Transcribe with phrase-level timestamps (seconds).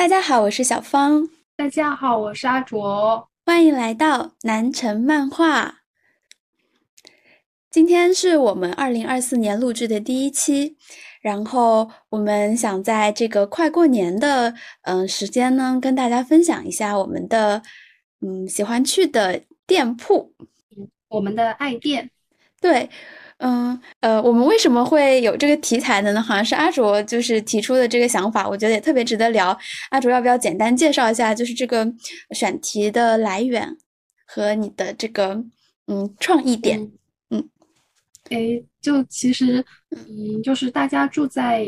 [0.00, 1.28] 大家好，我是小芳。
[1.56, 3.28] 大家好，我是阿卓。
[3.44, 5.82] 欢迎来到南城漫画。
[7.70, 10.78] 今天是我们二零二四年录制的第一期，
[11.20, 17.62] 然后我们想在这个快过年的嗯时间呢，跟大家分享一下我们的
[18.22, 20.32] 嗯喜欢去的店铺，
[21.08, 22.10] 我们的爱店。
[22.58, 22.88] 对。
[23.42, 26.20] 嗯呃，我们为什么会有这个题材的呢？
[26.20, 29.58] 好像是阿卓就是提出的这个想法，我觉得也特别值得聊。
[29.90, 31.90] 阿卓要不要简单介绍一下，就是这个
[32.32, 33.78] 选题的来源
[34.26, 35.42] 和你的这个
[35.86, 36.92] 嗯创意点？
[37.30, 37.48] 嗯，
[38.28, 41.64] 哎，就其实嗯，就是大家住在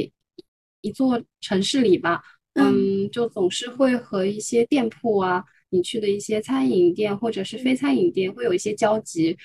[0.82, 2.22] 一座城市里吧，
[2.54, 9.38] 嗯，就总是会和一些店铺啊，你去的一些餐饮店或者是非餐饮店会有一些交集。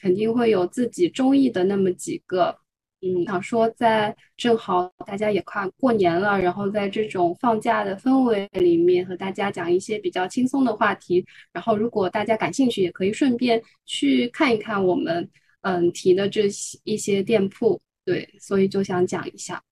[0.00, 2.56] 肯定会有自己中意的那么几个，
[3.02, 11.24] 嗯，想说在正好大家也快过年了，然后在这种放假的氛围里面，和大家讲一些比较轻松的话题。
[11.52, 15.28] 然后如果大家感兴趣，也可以顺便去看一看我们
[15.62, 17.80] 嗯提的这些一些店铺。
[18.04, 19.62] 对，所以就想讲一下。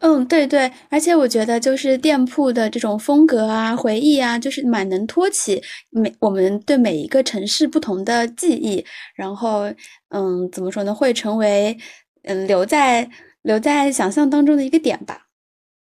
[0.00, 9.72] 嗯，对对，而且我觉得就是店铺的这种风格啊、回忆啊，就是蛮能托起每我们对每一个城市不同的记忆，然后
[10.08, 11.76] 嗯，怎么说呢，会成为
[12.24, 13.08] 嗯留在
[13.42, 15.28] 留在想象当中的一个点吧。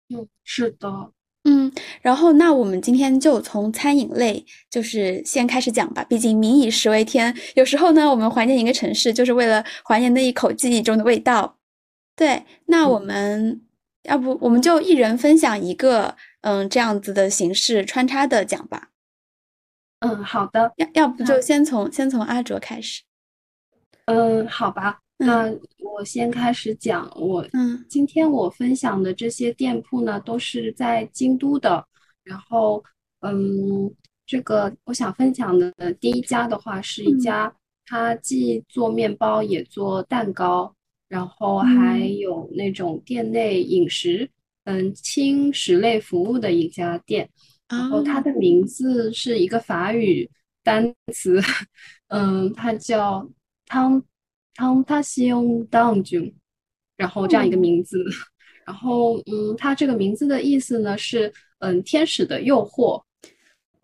[0.09, 0.89] 嗯，是的，
[1.43, 11.57] 嗯，然后那我们今天就从餐饮类就是先开始讲吧，毕竟民以食为天，有时候呢，我们怀念一个城市，就是为了怀念那一口记忆中的味道。
[12.15, 13.61] 对，那我们。
[14.03, 18.89] 要不我们就一人分享一个，嗯，这样子的形式穿插的讲吧。
[19.99, 20.71] 嗯，好的。
[20.77, 23.03] 要要不就先从先从阿卓开始。
[24.05, 24.99] 嗯，好吧。
[25.17, 27.11] 那我先开始讲。
[27.15, 31.85] 我嗯，今天我分享的这些店铺呢，都是在京都的。
[32.23, 32.81] 然后，
[33.19, 33.93] 嗯，
[34.25, 37.53] 这个我想分享的第一家的话，是一家
[37.85, 40.73] 它既做面包也做蛋糕。
[41.09, 44.29] 然后还有那种店内饮食，
[44.63, 47.29] 嗯，轻食类服务的一家店。
[47.67, 50.29] 然后它的名字是一个法语
[50.63, 51.41] 单词，
[52.07, 53.29] 嗯，它叫
[53.65, 54.01] 汤
[54.53, 56.33] 汤塔西翁当君，
[56.95, 57.97] 然后这样一个名字。
[58.65, 63.01] 然后，嗯，它这个名字的意思呢是，嗯，天使的诱惑。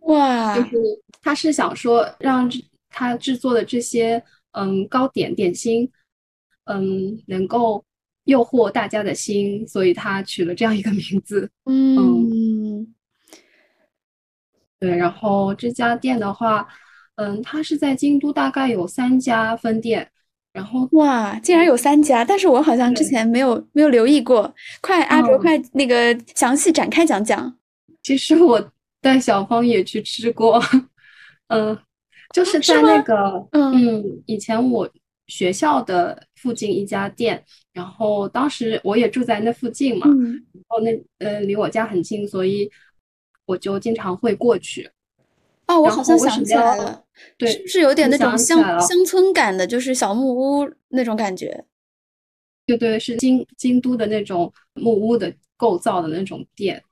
[0.01, 0.77] 哇，就是
[1.23, 2.47] 他是想说让
[2.89, 5.91] 他制作的这些，嗯，糕点点心。
[6.65, 7.83] 嗯，能够
[8.25, 11.49] 诱惑大家的心，所以他取了这样一个名字。
[11.65, 12.87] 嗯，
[14.79, 14.95] 对。
[14.95, 16.67] 然后这家店的话，
[17.15, 20.09] 嗯，它是在京都，大概有三家分店。
[20.53, 24.53] 然后哇，竟然有三家，但是我好像之前没有没有留意过。
[24.81, 27.55] 快，阿卓，快那个详细展开讲讲。
[28.01, 28.71] 其实我
[29.01, 30.59] 带小芳也去吃过，
[31.49, 31.77] 嗯，
[32.33, 34.89] 就是在那个嗯，以前我。
[35.27, 37.43] 学校的附近一家店，
[37.73, 42.69] 然后当时我也住在那附近嘛，然后那呃离我家很近，所以
[43.45, 44.89] 我就经常会过去。
[45.67, 47.03] 哦，我好像想起来了，
[47.37, 51.65] 对，是不是有点那种乡乡村感的，就是小木屋那种感觉？
[52.67, 56.83] 对对，是京京都的那种木屋的构造的那种店。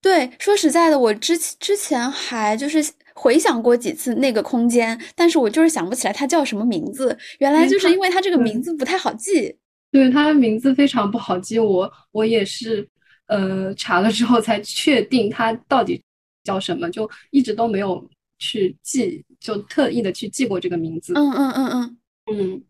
[0.00, 2.82] 对，说实在的，我之之前还就是。
[3.14, 7.16] 回想过几次那个空间，但是我就是想不起来它叫什么名字。
[7.38, 9.56] 原来就是因为它这个名字不太好记。
[9.90, 11.58] 对，它的名字非常不好记。
[11.58, 12.88] 我我也是，
[13.26, 16.02] 呃，查了之后才确定它到底
[16.42, 18.08] 叫什么，就一直都没有
[18.38, 21.12] 去记，就特意的去记过这个名字。
[21.14, 21.96] 嗯嗯嗯嗯
[22.32, 22.64] 嗯。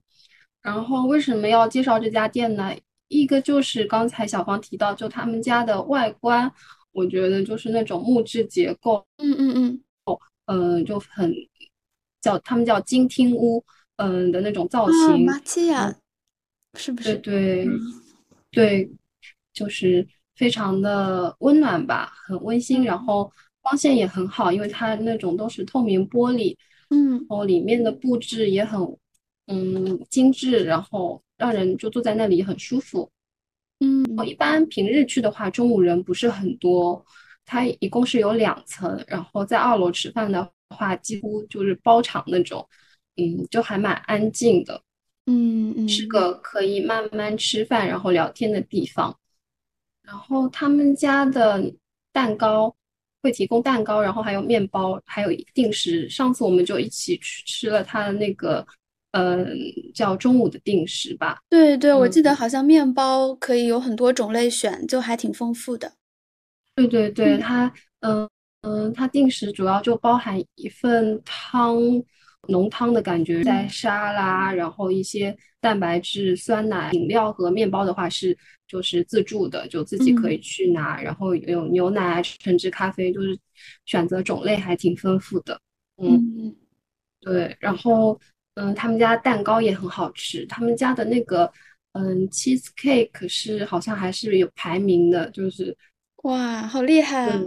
[0.63, 2.73] 然后为什么要介绍这家店呢？
[3.09, 6.51] 一个就是刚才小芳提到，就他们家的外观，
[6.93, 9.05] 我觉得就是那种木质结构。
[9.19, 9.81] 嗯嗯嗯。
[10.53, 11.35] 嗯，就很
[12.21, 13.65] 叫他们叫金厅屋，
[13.97, 15.97] 嗯的那种造型，马契亚
[16.79, 17.15] 是不是？
[17.17, 17.69] 对对
[18.51, 18.91] 对，
[19.55, 23.33] 就是非常的温暖吧，很温馨，然后
[23.63, 26.55] 光线也很好，因为它那种都是透明玻璃，
[26.91, 28.79] 嗯，然后里面的布置也很
[29.47, 33.11] 嗯精致，然后让人就坐在那里很舒服，
[33.81, 37.03] 嗯，我一般平日去的话，中午人不是很多。
[37.45, 42.67] 它一共是有两层，然后在二楼吃饭的话，几乎就是包场那种，
[43.17, 44.81] 嗯，就还蛮安静的，
[45.27, 49.15] 嗯嗯，是个可以慢慢吃饭然后聊天的地方。
[50.03, 51.63] 然后他们家的
[52.13, 52.75] 蛋糕
[53.23, 56.09] 会提供蛋糕，然后还有面包，还有定时。
[56.09, 58.67] 上次我们就一起去吃了他的那个，
[59.13, 59.49] 嗯，
[59.95, 61.39] 叫中午的定时吧。
[61.49, 65.93] 对对，我记得好像面包可以有很多种类选，就还挺丰富的。
[66.75, 68.29] 对对对，它嗯
[68.63, 71.79] 嗯，它定时主要就包含一份汤，
[72.49, 78.37] 浓汤的感觉，在沙拉，然后一些蛋白质、酸奶、饮料和面包的话是
[78.67, 81.01] 就是自助的，就自己可以去拿。
[81.01, 83.37] 然后有牛奶、橙汁咖啡，就是
[83.85, 85.61] 选择种类还挺丰富的。
[85.99, 86.55] 嗯，
[87.21, 88.19] 对，然后
[88.55, 91.51] 嗯，他们家蛋糕也很好吃，他们家的那个
[91.93, 95.77] 嗯 cheese cake 是好像还是有排名的，就是
[96.23, 97.41] 哇，好厉害啊！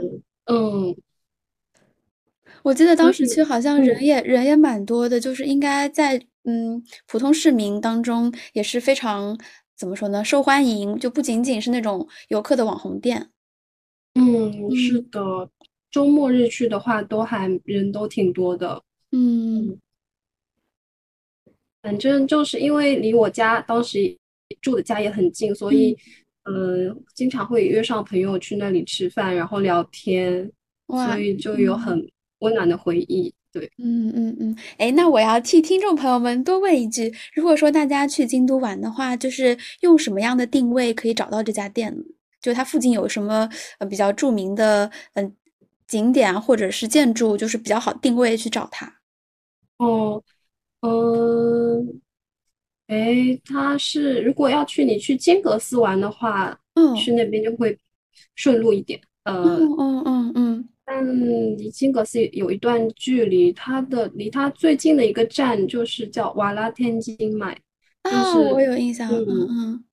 [0.46, 0.96] 嗯，
[2.64, 9.38] 我记得当时去好像人也人也蛮多的，就是应该在嗯普通市民当中也是非常
[9.76, 13.30] 怎么说呢，受欢迎，就不仅仅是那种游客的网红店。
[14.16, 15.50] 嗯，是的。
[15.92, 18.84] 周末日去的话，都还人都挺多的。
[19.12, 19.80] 嗯，
[21.82, 24.18] 反正就是因为离我家当时
[24.60, 25.98] 住的家也很近，所以
[26.46, 30.52] 嗯，经常会约上朋友去那里吃饭，然后聊天，
[30.88, 32.08] 所以就有很
[32.40, 33.34] 温暖的回忆。
[33.52, 34.56] 对，嗯嗯嗯。
[34.78, 41.96] 哎，那我要替听众朋友们多问一句：如果说大家去京都玩的话，就是用什么样的定位可以找到这家店？
[42.42, 43.50] 就它附近有什么
[43.80, 45.36] 呃比较著名的嗯？
[45.88, 48.92] 景点或者是建筑，就是比较好定位去找它。
[49.78, 50.24] 哦，
[50.82, 52.02] 嗯，
[52.88, 57.78] 哎，它是如果要去你去金阁寺玩的话，嗯，去那边就会
[58.36, 59.00] 顺路一点。
[59.24, 67.58] 呃，嗯嗯嗯，但离金阁寺有一段距离，它的离它最近的一个站就是叫瓦拉天津麦，
[68.04, 69.84] 就是我有印象，嗯嗯，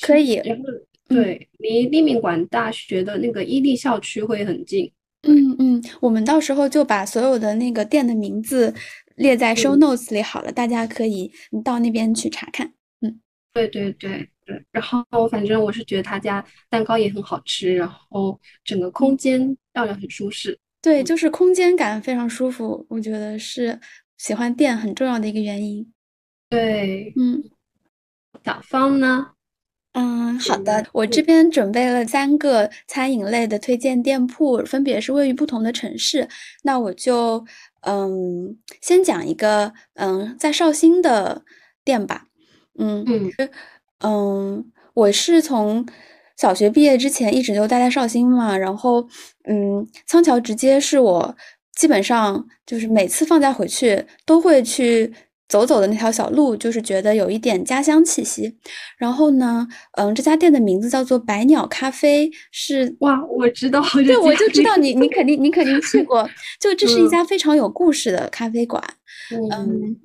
[0.00, 0.34] 可以。
[0.44, 0.64] 然后
[1.08, 4.90] 对，离立命馆大学的那个伊利校区会很近。
[5.24, 8.74] 嗯嗯，我们到时候就把所有的那个店的名字
[9.16, 11.32] 列在 show notes 里好了，大家可以
[11.64, 12.72] 到那边去查看。
[13.00, 13.20] 嗯，
[13.52, 14.64] 对对对对。
[14.70, 20.58] 然后反正我是觉得他家蛋糕也很好吃，然后整个空间让人很舒适。
[20.80, 23.78] 对，就是空间感非常舒服，我觉得是
[24.18, 25.92] 喜欢店很重要的一个原因。
[26.50, 27.42] 对，嗯，
[28.44, 29.32] 小芳呢？
[29.94, 36.26] 嗯，好的，我这边准备了三个餐饮类的推荐店铺，分别是位于不同的城市。
[36.62, 37.44] 那我就
[37.82, 41.42] 嗯，先讲一个嗯，在绍兴的
[41.84, 42.24] 店吧。
[42.78, 43.30] 嗯嗯
[44.00, 45.86] 嗯，我是从
[46.38, 49.06] 小学毕业之前一直就待在绍兴嘛，然后
[49.44, 51.36] 嗯，仓桥直接是我
[51.76, 55.12] 基本上就是每次放假回去都会去。
[55.52, 58.56] 走走的那条小路，就是觉得有一点家乡气息。
[58.96, 59.68] 然后呢，
[59.98, 66.26] 嗯，这家店的名字叫做百鸟咖啡，是哇，我知道，对，我就知道你， 你肯定，你肯定去过。
[66.58, 68.82] 就这是一家非常有故事的咖啡馆，
[69.30, 69.96] 嗯。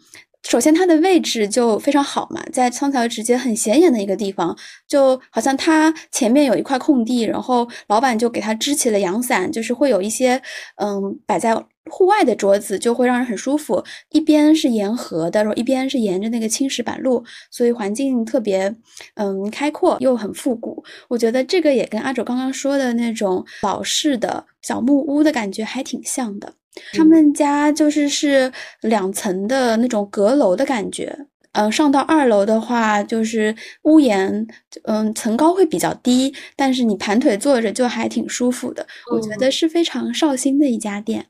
[0.48, 4.56] 首先，它的位置就非常好嘛，在仓桥直接很显眼的一个地方，
[4.88, 10.42] 就好像它前面有一块空地，然后老板就给它支起了阳伞，就是会有一些
[10.78, 11.54] 嗯摆在
[11.90, 13.84] 户外的桌子，就会让人很舒服。
[14.12, 18.74] 一边是沿河的，然后一边是沿着那个青石板路，所以环境特别
[19.16, 20.84] 嗯开阔又很复古。
[21.08, 26.54] 我觉得这个也跟阿卓刚刚说的那种老式的小木屋的感觉还挺像的。
[26.94, 28.52] 他们家就是是
[28.82, 34.48] 两层的那种阁楼的感觉，嗯，上到二楼的话，就是屋檐，
[34.84, 38.86] 嗯，层高会比较低，但是你盘腿坐着就还挺舒服的。
[39.12, 41.26] 我觉得是非常绍兴的一家店，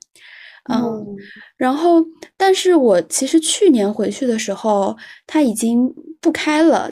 [0.70, 1.06] 嗯，
[1.56, 2.04] 然后，
[2.36, 4.96] 但是我其实去年回去的时候，
[5.26, 6.90] 它已经不开了，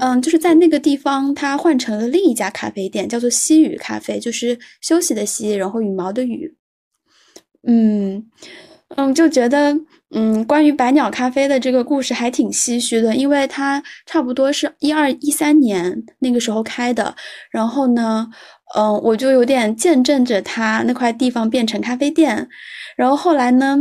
[0.00, 6.56] 嗯，就是在那个地方，它换成了另一家咖啡店，叫做西雨咖啡，就是休息的西，然后羽毛的羽。
[7.66, 8.26] 嗯
[8.96, 9.74] 嗯，就觉得
[10.10, 17.14] 嗯，关于百鸟咖啡的这个故事还挺唏嘘的，因为它差不多是一二一三年那个时候开的，
[17.50, 18.28] 然后呢，
[18.74, 22.48] 嗯，我就有点见证着它那块地方变成咖啡店，
[22.96, 23.78] 然后后来呢，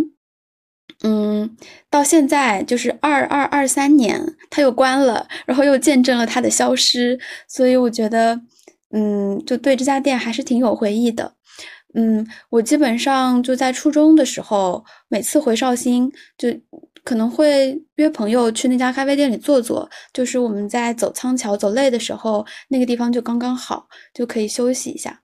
[1.03, 1.55] 嗯，
[1.89, 8.41] 到现在就是二二二三年，它又关了，然后又见证了它的消失，所以我觉得，
[8.91, 11.33] 嗯，就对这家店还是挺有回忆的。
[11.93, 16.50] 嗯，我基本上就在初中的时候，每次回绍兴，就
[17.03, 19.89] 可能会约朋友去那家咖啡店里坐坐。
[20.13, 25.22] 就是我们在走仓桥走累的时候，那个地方就刚刚好，就可以休息一下。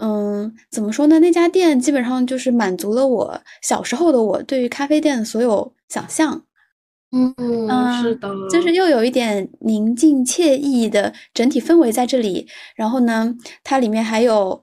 [0.00, 1.18] 嗯，怎么说呢？
[1.18, 6.44] 那家店基本上就是满足了我小时候的我对于咖啡店的所有想象。
[7.12, 7.34] 嗯，
[8.02, 12.48] 是的，就是又有一点宁静惬意的整体氛围在这里。
[12.74, 14.62] 然后呢，它里面还有。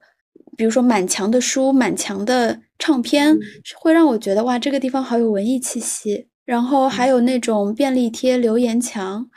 [0.56, 3.38] 比如说满墙的书、满墙的唱片，
[3.80, 6.30] 会让我觉得哇，这个地方好有文艺气息。
[6.48, 9.30] 然后还有那种便利贴、留言墙，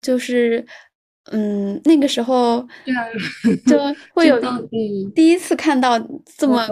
[0.00, 0.64] 就是
[1.30, 2.66] 嗯，那个时候
[3.66, 3.78] 就
[4.14, 6.00] 会有嗯第一次看到
[6.38, 6.66] 这么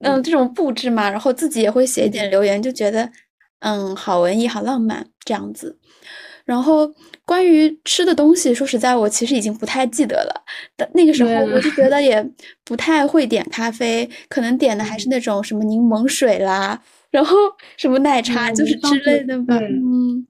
[0.00, 3.10] 嗯这种布置嘛，然后自己也会写一点留言，就觉得
[3.60, 5.78] 嗯好文艺好浪漫这样子。
[6.46, 6.90] 然后
[7.26, 10.44] 关于吃的东西，说实在，我其实已经不太记得了。
[10.76, 12.26] 但那个时候我就觉得也
[12.64, 17.36] 不太会点咖啡，可能点的还是那种什么柠檬水啦，然后
[17.76, 19.56] 什么奶茶就是之类的吧。
[19.58, 20.26] 嗯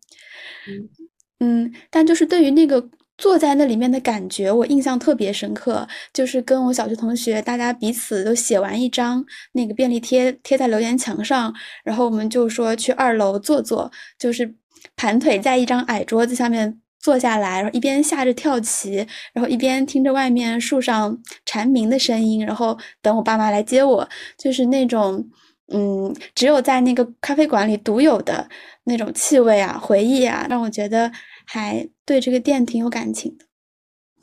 [1.41, 2.89] 嗯，但就是对于那个。
[3.19, 5.89] 坐在那里面的感觉，我印象特别深刻。
[6.13, 11.51] 就是跟我小学同学，大家彼此都写完一张那个便利贴，贴在留言墙上，
[11.83, 14.55] 然后我们就说去二楼坐坐，就是
[14.97, 18.97] 盘腿在一张矮桌子下面坐下来，然后一边下着跳棋，
[19.33, 24.07] 然后一边听着外面树上蝉鸣的声音，然后等我爸妈来接我，
[24.37, 25.27] 就是那种
[25.73, 28.49] 嗯，只有在那个咖啡馆里独有的
[28.85, 31.13] 那种气味啊、回忆啊，让我觉得。
[31.49, 33.45] 还对这个店挺有感情的，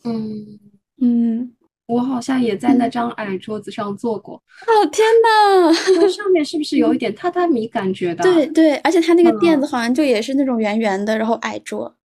[0.03, 0.59] 嗯
[1.01, 4.35] 嗯，我好像也在那张矮桌子上坐过。
[4.35, 5.71] 哦天呐，
[6.01, 8.23] 那上面是不是有一点榻榻米感觉的？
[8.23, 11.95] 对对，而且它那个垫子好像就也是那种圆圆的，然后矮桌。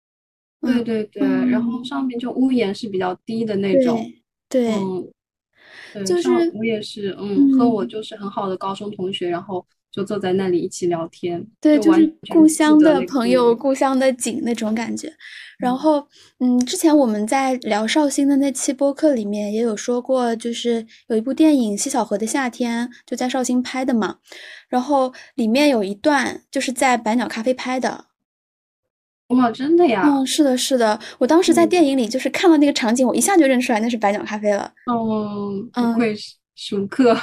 [0.61, 3.99] 对对对，然后上面就屋檐是比较低的那种。
[4.49, 4.73] 对，对，
[6.05, 9.65] 就是我也是，嗯，和我就是很好的高中同学，然后。
[9.91, 15.11] 就坐在那里一起聊天，对，就是故乡的朋友、故乡的景那种感觉。
[15.59, 16.07] 然后，
[16.41, 24.19] 嗯，之前我们在聊绍兴的那期播客里面也有说过，就是有一部电影《西小河的夏天》就在绍兴拍的嘛。
[24.69, 28.05] 然后里面有一段就是在百鸟咖啡拍的。
[29.29, 30.03] 哇，真的呀？
[30.07, 30.99] 嗯，是的，是的。
[31.19, 34.73] 我当时在电影里就是看到那个场景，我一下就认出来那是白鸟咖啡了。
[34.87, 36.35] 哦，不愧是。
[36.61, 37.17] 熟客，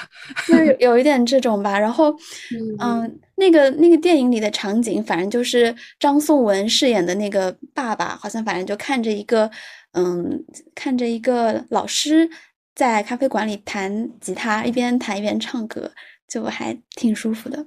[0.47, 2.15] 就是有一点这种吧，然后，
[2.79, 9.51] 嗯，那个那个电影里的场景，反正就是张颂文饰演的那个爸爸，好像反正就看着一个，
[9.91, 10.41] 嗯，
[10.73, 12.29] 看着一个老师
[12.75, 15.91] 在咖啡馆里弹吉他，一边弹一边唱歌，
[16.29, 17.65] 就还挺舒服的。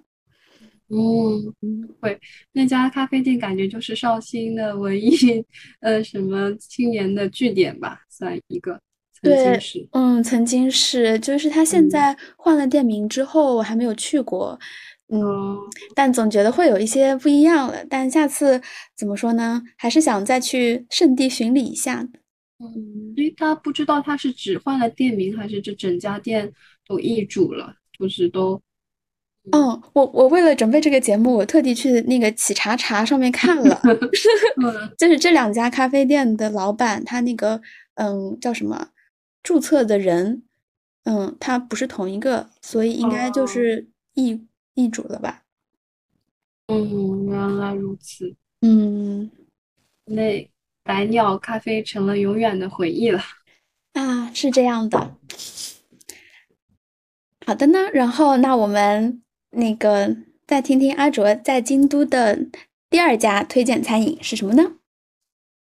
[0.91, 1.55] 嗯，
[2.01, 2.19] 会
[2.53, 5.45] 那家咖啡店感觉就是绍兴的文艺，
[5.81, 8.81] 呃，什么青年的据点吧，算一个。
[9.21, 9.59] 对，
[9.93, 14.59] 嗯，曾经是，就是他现在换了店名之后，我还没有去过，
[15.09, 15.59] 嗯，
[15.95, 17.85] 但总觉得会有一些不一样了。
[17.91, 18.59] 但下次
[18.97, 19.61] 怎么说呢？
[19.77, 22.09] 还是想再去圣地巡礼一下
[22.61, 26.51] 嗯，因为他不知道他是只换了店名，还是这整家店
[26.87, 28.59] 都易主了，就是都。
[29.53, 33.81] 嗯，我我为了准备这个节目，我特地去那个企查查上面看了
[34.99, 37.61] 就是这两家咖啡店的老板，他那个
[37.95, 38.89] 嗯叫什么？
[39.43, 40.43] 注册的人，
[41.05, 45.43] 嗯，他不是同一个，所以应该就是易易主了吧？
[46.67, 48.35] 嗯，原来如此。
[48.61, 49.31] 嗯，
[50.05, 50.51] 那
[50.83, 53.23] 白鸟咖啡成了永远的回忆了。
[53.95, 55.17] 啊，是这样的。
[57.47, 62.47] 好的呢，然后那我们那个再听听阿卓在京都的
[62.91, 64.77] 第二家推荐餐饮是什么呢？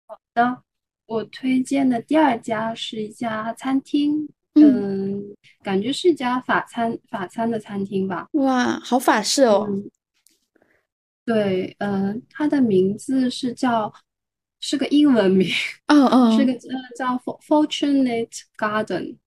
[0.08, 0.64] 好的。
[1.06, 5.22] 我推荐的第二家是一家餐厅，嗯，
[5.62, 8.30] 感觉是一家法餐法餐的餐厅吧。
[8.32, 9.68] 哇，好法式哦。
[11.26, 13.94] 对，嗯，它的名字是叫，
[14.62, 15.48] 是个英文名，
[15.88, 19.18] 嗯嗯，是个呃叫 Fortunate Garden，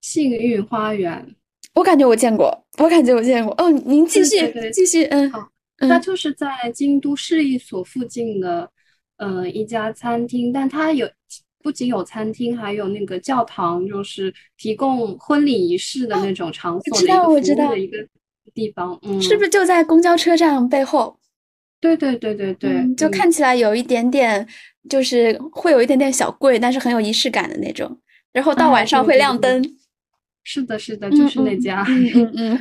[0.00, 1.36] 幸运花园。
[1.74, 3.54] 我感觉我见过，我感觉我见过。
[3.58, 5.48] 哦，您继续继续，嗯，好，
[5.78, 8.70] 它就是在京都市役所附近的。
[9.18, 11.08] 嗯，一家餐厅，但它有
[11.62, 17.98] 不仅有餐厅，还有那个教堂，就是提供婚礼仪式的那种场所的一个服务的一个
[18.52, 18.98] 地方。
[19.02, 21.16] 嗯，是不是就在公交车站背后？
[21.80, 24.44] 对对对对对，就看起来有一点点，
[24.90, 27.96] 就是会有一点点小贵，但是很有仪式感的那种。
[28.32, 29.62] 然后到晚上会亮灯。
[30.44, 31.84] 是的，是的，就是那家。
[31.88, 32.58] 嗯嗯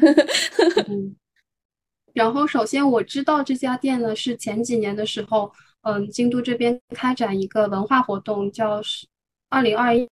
[0.88, 1.16] 嗯。
[2.14, 5.52] 然后，首先我知道这家店呢，是前几年的时候。
[5.84, 9.08] 嗯，京都这边开展一个文化活动，叫是
[9.50, 10.08] 二零二一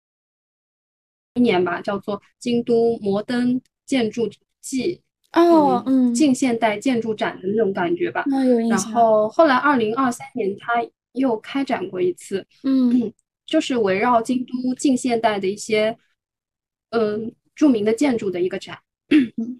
[1.33, 4.29] 年吧，叫做京都摩登建筑
[4.61, 8.23] 季哦，嗯，近现代建筑展的那种感觉吧。
[8.27, 8.77] 那有印象。
[8.77, 10.73] 然后后来二零二三年他
[11.13, 13.11] 又开展过一次，嗯，
[13.47, 15.97] 就是围绕京都近现代的一些
[16.91, 18.77] 嗯著名的建筑的一个展。
[19.37, 19.59] 嗯，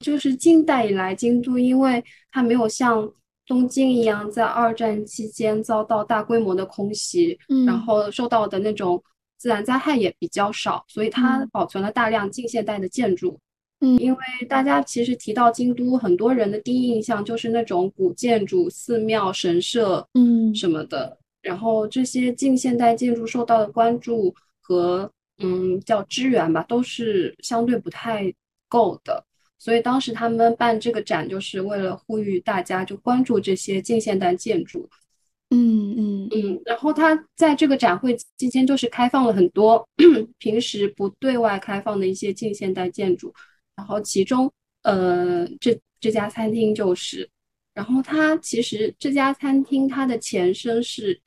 [0.00, 3.10] 就是近代以来京都，因为它没有像
[3.46, 9.02] 东京一样，在二战期间遭到大规模的空袭，然后受到的那种
[9.38, 13.38] 自然灾害也比较少，所以它保存了大量近现代的建筑。
[13.80, 21.18] 嗯，因为大家其实提到京都，很多人的第一印象就是那种古建筑、寺庙、神社，嗯，什么的。
[21.40, 28.32] 然后这些近现代建筑受到的关注和嗯叫支援吧，都是相对不太
[28.68, 29.24] 够的。
[29.58, 34.88] 所以当时他们办这个展，就是为了呼吁大家就关注这些近现代建筑。
[35.50, 36.62] 嗯嗯嗯。
[36.64, 39.86] 然后他在这个展会期间，就是开放了很多
[40.38, 43.34] 平时不对外开放的一些近现代建筑。
[43.76, 44.50] 然后其中，
[44.82, 47.28] 呃，这这家餐厅就是。
[47.72, 51.18] 然后它其实这家餐厅它的前身是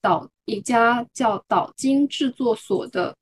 [0.00, 3.14] 岛一家叫岛津制作所的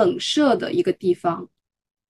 [0.00, 1.46] 本社的一个地方，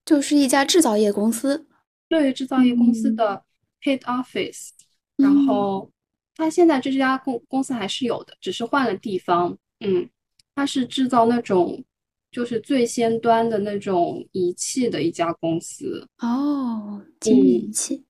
[0.05, 1.67] 就是一家制造业公司。
[2.09, 3.43] 对，制造业公司的
[3.83, 4.69] head office。
[5.17, 5.91] 然后
[6.37, 9.59] 它现在这家公公司还是有的，只是换了地方。
[9.81, 10.09] 嗯，
[10.55, 11.85] 它是制造那种
[12.31, 16.07] 就是最先端的那种仪器的一家公司。
[16.19, 18.05] 哦，精密仪器。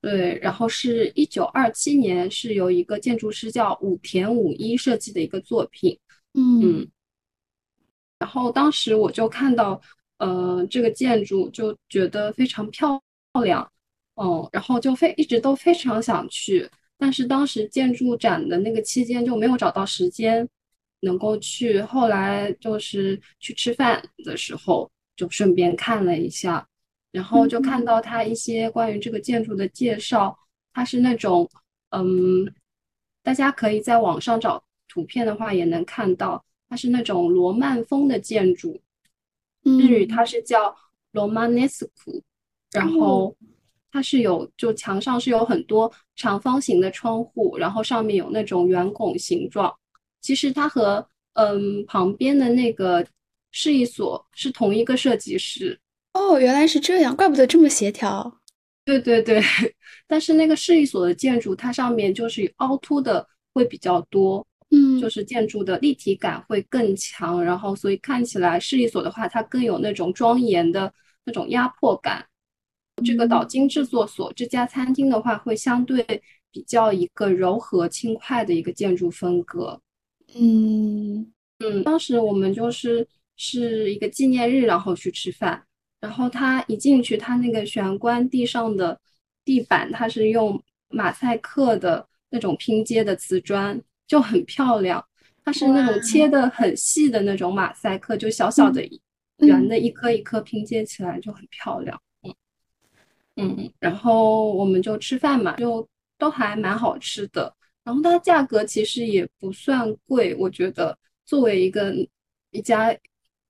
[0.00, 5.96] 对，然后是一九二七年，是由一个建筑师叫武田武一设计的一个作品。
[6.34, 6.84] 嗯，
[8.24, 9.78] 然后当时我就看到，
[10.16, 12.98] 呃，这个建筑就觉得非常漂
[13.42, 13.70] 亮，
[14.14, 16.66] 嗯，然后就非一直都非常想去，
[16.96, 20.48] 但是当时建筑展的那个期间就没有找到时间
[21.00, 21.82] 能够去。
[21.82, 26.66] 后来就是去吃饭的时候，就顺便看了一下。
[27.12, 30.34] 然后就看到他一些关于这个建筑的介绍，
[30.72, 31.46] 它是那种，
[31.90, 32.50] 嗯，
[33.22, 38.80] 大家可以在网上找图片的话也能看到，它是那种罗曼风的建筑，
[39.62, 40.74] 日语它是叫
[41.12, 42.22] 罗曼涅斯库，
[42.72, 43.34] 然后
[43.92, 49.72] 它是有就墙上是有很多长方形的窗户，然后上面有那种圆拱形状，
[50.20, 53.06] 其实它和嗯旁边的那个
[53.52, 55.78] 市一所是同一个设计师。
[56.12, 58.40] 哦，原来是这样，怪不得这么协调。
[58.84, 59.42] 对对对，
[60.06, 70.92] 但是那个市一所的建筑，它上面就是凹凸的会比较多，嗯，就是建筑的立体感会更强，然后所以看起来市一所的话，它更有那种庄严的
[71.24, 72.26] 那种压迫感。
[73.04, 76.04] 这个岛津制作所这家餐厅的话，会相对
[76.52, 79.80] 比较一个柔和轻快的一个建筑风格。
[80.34, 85.64] 嗯嗯，当时我们就是是一个纪念日，然后去吃饭。
[86.00, 89.00] 然后他一进去，他那个玄关地上的
[89.44, 95.04] 地板，它是用马赛克的那种拼接的瓷砖，就很漂亮。
[95.44, 98.82] 它是那种切的很细的那种马赛克，就小小的
[99.38, 102.00] 圆的一颗一颗拼接起来就很漂亮。
[103.36, 105.86] 嗯嗯，然后我们就吃饭嘛，就
[106.18, 107.54] 都还蛮好吃的。
[107.82, 111.94] 然后它价格其实也不算贵，我觉得作为一个
[112.50, 112.96] 一家。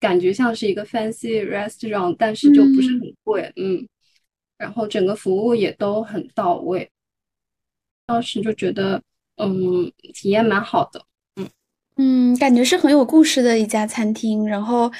[0.00, 3.88] 感觉像是一个 fancy restaurant，但是就不是很贵，嗯，
[4.58, 6.90] 然后整个服务也都很到位，
[8.04, 9.02] 当时就觉得，
[9.36, 11.04] 嗯，体验蛮好的，
[11.36, 11.48] 嗯
[11.96, 14.90] 嗯，感觉是很有故事的一家餐厅，然后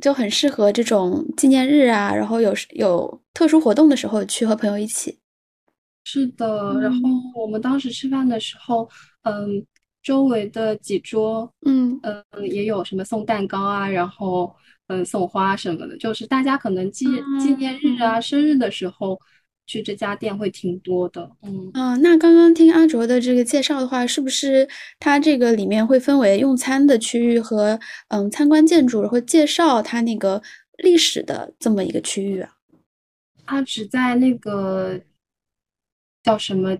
[0.00, 5.18] 就很适合这种纪念日啊，然后有有特殊活动的时候去和朋友一起。
[6.04, 7.00] 是的，然后
[7.36, 8.88] 我们当时吃饭的时候，
[9.22, 9.66] 嗯。
[10.00, 14.50] 周围的几桌，嗯嗯，也有什么送蛋糕啊，然后
[14.86, 17.04] 嗯送花什么的，就是大家可能纪
[17.38, 19.20] 纪念日啊、生日的时候
[19.68, 21.94] 去这家店会挺多的，嗯啊。
[21.98, 27.78] 那刚刚听阿卓的这个介绍的话，是不是它这个里面会分为用餐的区域和
[28.08, 30.42] 嗯参观建筑，然后介绍它那个
[30.78, 32.50] 历史的这么一个区域啊？
[33.46, 35.00] 它只在那个
[36.24, 36.76] 叫什么？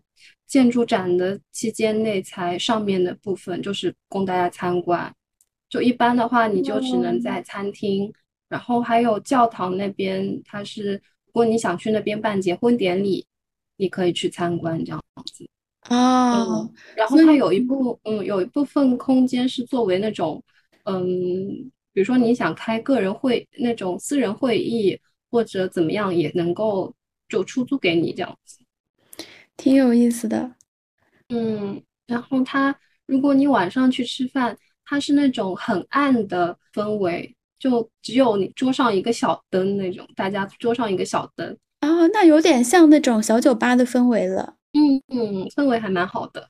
[0.48, 5.14] 建筑展的期间内才上面的部分就是供大家参观，
[5.68, 8.10] 就一般的话你就只能在餐厅，
[8.48, 10.98] 然后还有教堂那边，它是如
[11.38, 13.24] 果你想去那边办结婚典礼，
[13.76, 15.00] 你可以去参观这样
[15.32, 15.48] 子
[15.82, 16.68] 啊。
[16.96, 20.42] 然后它有一部嗯有一部分空间是作为那种
[20.82, 24.98] 嗯，比如说你想开个人会那种私人会议
[25.30, 26.92] 或者怎么样也能够
[27.28, 28.58] 就出租给你这样子。
[29.56, 30.52] 挺有意思的，
[31.28, 32.74] 嗯，然后它，
[33.06, 46.48] 如果你晚上去吃饭，它是那种很暗的氛围，就只有你桌上一个小灯那种，大家桌上一个小灯啊，那有点像那种小酒吧的氛围了，嗯嗯，氛围还蛮好的，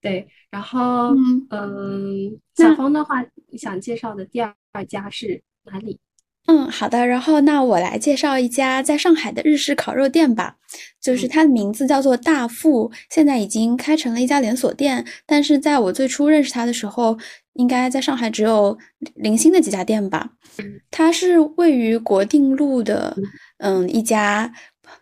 [0.00, 1.14] 对，然后
[1.50, 4.54] 嗯，小芳的话，你想介绍的第二
[4.88, 5.98] 家是哪里？
[6.46, 7.06] 嗯，好的。
[7.06, 10.56] 然后那我来介绍一家在上海的日式烤肉店吧，
[11.00, 15.06] 就是它的名字叫做大富，现在已经开成了一家连锁店。
[15.26, 17.16] 但是在我最初认识它的时候，
[17.54, 18.76] 应该在上海只有
[19.14, 20.30] 零星的几家店吧。
[20.90, 23.16] 它是位于国定路的，
[23.58, 24.52] 嗯，一家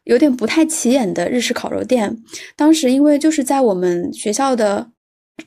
[0.04, 2.16] 有点不太起眼的日式烤肉店。
[2.56, 4.90] 当时因为就是在我们学校的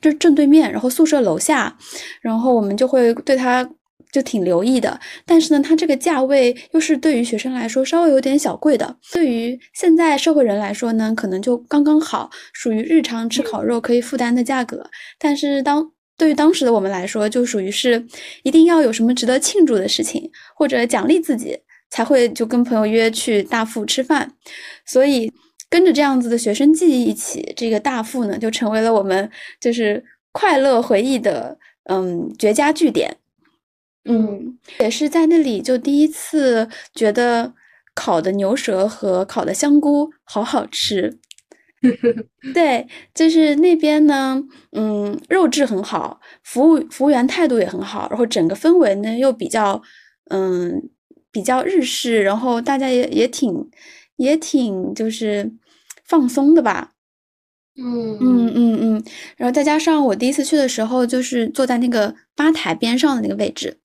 [0.00, 1.76] 正正对面，然后宿舍楼下，
[2.20, 3.68] 然后我们就会对它
[4.10, 4.98] 就挺留意的。
[5.24, 14.84] 但是呢，它这个价位又是对于学生来说稍微有点小贵的，对于现在社会人来说呢，可能就刚刚好，属于日常吃烤肉可以负担的价格。
[15.18, 18.06] 但是当对于当时的我们来说，就属于是
[18.44, 21.58] 一定要有什么值得庆祝的事情或者奖励自己，
[21.90, 24.32] 才会就跟朋友约去大富吃饭。
[24.86, 25.32] 所以
[25.68, 29.28] 跟着这样子的学生记忆一起，这个大富呢就成为了我们
[29.60, 31.58] 就是快乐回忆的
[31.90, 33.16] 嗯绝佳据点。
[34.04, 37.52] 嗯，也是在那里就第一次觉得
[37.96, 41.18] 烤的牛舌和烤的香菇好好吃。
[42.54, 44.42] 对，就是那边呢，
[44.72, 49.82] 嗯，肉质很好，服务服务员态度也很好，然后整个氛围呢又比较，
[50.30, 50.90] 嗯，
[51.30, 53.70] 比较日式，然后大家也也挺
[54.16, 55.52] 也挺就是
[56.04, 56.92] 放松的吧，
[57.76, 59.04] 嗯嗯嗯嗯，
[59.36, 63.78] 然后再加上我第一次去的时候，就是坐在那个吧台边上的那个位置，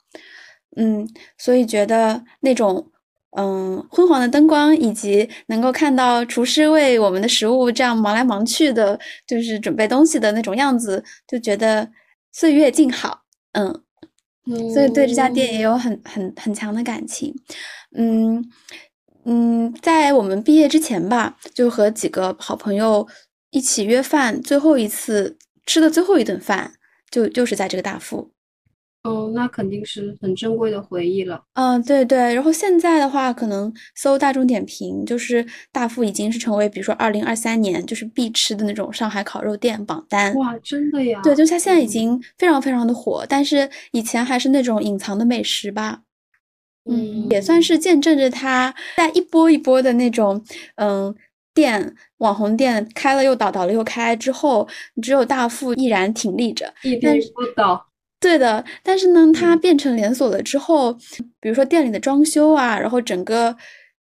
[0.76, 1.08] 嗯，
[1.38, 2.92] 所以觉得那种。
[3.36, 11.88] 嗯，昏黄的灯光以及能够看到厨师为我们的食物这样忙来忙去的，就是准备东西的那种样子，就觉得
[12.32, 13.22] 岁月静好。
[13.52, 13.84] 嗯，
[14.74, 17.36] 所以对这家店也有很很很强的感情。
[17.96, 18.44] 嗯
[19.26, 23.06] 嗯，在我们毕业之前吧，就和几个好朋友
[23.52, 26.72] 一起约饭，最后一次吃的最后一顿饭，
[27.12, 28.32] 就就是在这个大富。
[29.08, 31.42] 哦，那肯定是很珍贵的回忆了。
[31.54, 32.18] 嗯，对对。
[32.36, 40.36] 然后现在的话，可能搜大众点评，就是大富已经是成为，比如说二零二三年就是必吃的那种上海烤肉店榜单。
[40.36, 41.22] 哇，真的呀？
[41.24, 46.02] 对，就它现在已经非常非常的火，但是以前还是那种隐藏的美食吧。
[46.90, 50.44] 嗯，也算是见证着它在一波一波的那种
[50.76, 51.14] 嗯
[51.54, 54.68] 店网红店开了又倒，倒了又开之后，
[55.02, 57.87] 只有大富依然挺立着，屹立不倒。
[58.20, 60.94] 对的，但是呢，它变成连锁了之后，
[61.40, 63.56] 比如说店里的装修啊，然后整个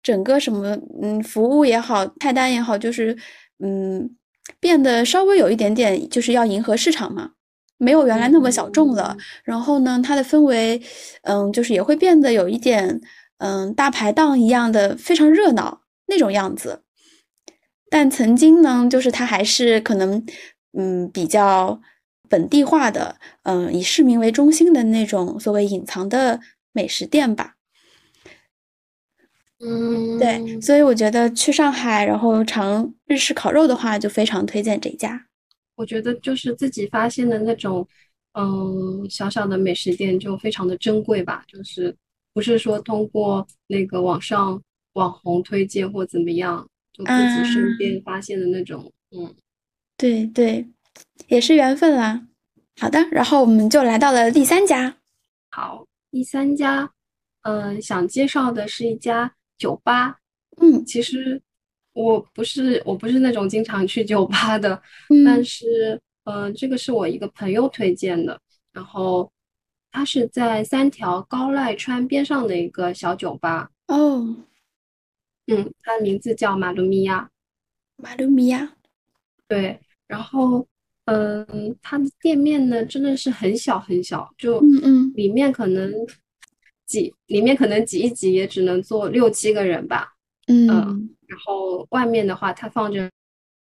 [0.04, 3.16] 整个什么，嗯，服务也好，菜单也好，就是
[3.58, 4.08] 嗯，
[4.60, 7.32] 变得稍微有一点点，就是要迎合市场嘛，
[7.76, 9.16] 没有原来那么小众了。
[9.42, 10.80] 然后呢，它的氛围，
[11.22, 13.00] 嗯，就是也会变得有一点，
[13.38, 16.84] 嗯，大排档一样的非常热闹那种样子。
[17.90, 20.24] 但曾经呢，就是它还是可能，
[20.78, 21.80] 嗯，比较。
[22.28, 26.40] 本地化的，嗯，以市民为中心的那种所谓隐藏的
[26.72, 27.54] 美食店吧。
[29.60, 35.26] 嗯，对，所以我觉得去上海然后尝日式烤肉的话，就非常推荐这家。
[35.76, 37.86] 我觉得就是自己发现的那种，
[38.32, 41.94] 嗯，小小的美食店就非常的珍贵吧，就是
[42.32, 44.60] 不是说通过那个网上
[44.94, 49.34] 网红推荐或怎么样，就自己身边发现的那种，嗯，
[49.96, 50.66] 对对。
[51.28, 52.26] 也是缘分啦。
[52.80, 54.96] 好的，然后我们就来到了第三家。
[55.50, 56.90] 好，第三家，
[57.42, 60.18] 嗯，想介绍的是一家酒吧。
[60.56, 61.40] 嗯，其实
[61.92, 64.82] 我不是我不是那种经常去酒吧的，
[65.24, 68.40] 但是，嗯，这个是我一个朋友推荐的。
[68.72, 69.30] 然后，
[69.92, 73.70] 它是在三条高濑川边上的一个小酒吧。
[73.86, 74.36] 哦，
[75.46, 77.30] 嗯，它的名字叫马鲁米亚。
[77.96, 78.74] 马鲁米亚。
[79.46, 80.66] 对，然后。
[81.06, 85.92] 嗯，它的店面呢真的是很小很小，就嗯嗯，里面可能
[86.86, 90.14] 挤，里面可能挤一挤也只能坐六七个人吧。
[90.46, 90.66] 嗯，
[91.26, 93.10] 然后外面的话，它放着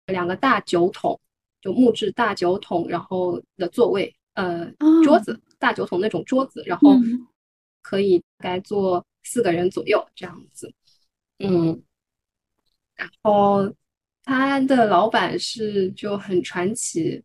[0.05, 1.19] 两个大酒桶，
[1.61, 4.71] 就木质大酒桶，然后的座位，呃，
[5.03, 6.95] 桌子，大酒桶那种桌子，然后
[7.81, 10.71] 可以大概坐四个人左右这样子。
[11.39, 11.81] 嗯，
[12.93, 13.73] 然后。
[14.25, 17.23] 他的老板是就很传奇，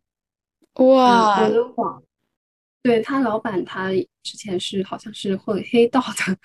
[0.75, 1.49] 哇！
[2.83, 3.91] 对他老板，他
[4.23, 6.37] 之前是好像是混黑道的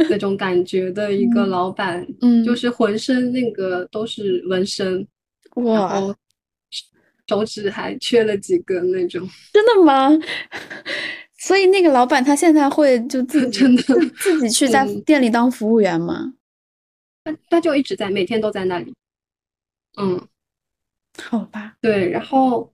[0.08, 5.06] 那种感觉的一个老板，嗯，就是浑身那个都是纹身，
[5.56, 6.00] 哇，
[7.26, 10.08] 手指还缺了几根那种，真的吗？
[11.40, 13.82] 所以那个老板他现在会就自 真的
[14.18, 16.32] 自己去在店里当服务员吗？
[17.24, 18.94] 他他就一直在，每天都在那里。
[19.98, 20.28] 嗯，
[21.22, 21.76] 好吧。
[21.80, 22.72] 对，然后，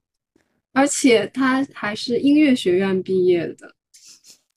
[0.73, 3.75] 而且他还是音乐学院毕业的，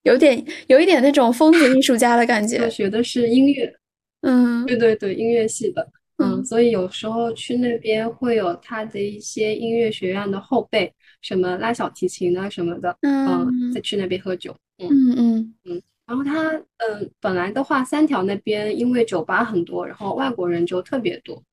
[0.04, 2.58] 有点有一点那种疯子艺术家的感觉。
[2.58, 3.74] 他学的是音乐，
[4.22, 15.82] 嗯，对对对，音乐系的，嗯，所以有时候去那边会有他的一些音乐学院的后辈，什么拉小提琴啊什么的，嗯，再去那边喝酒，嗯嗯嗯。
[16.06, 21.44] 然后他，嗯，本来的话，三条那边因为酒吧很多，然后外国人就特别多。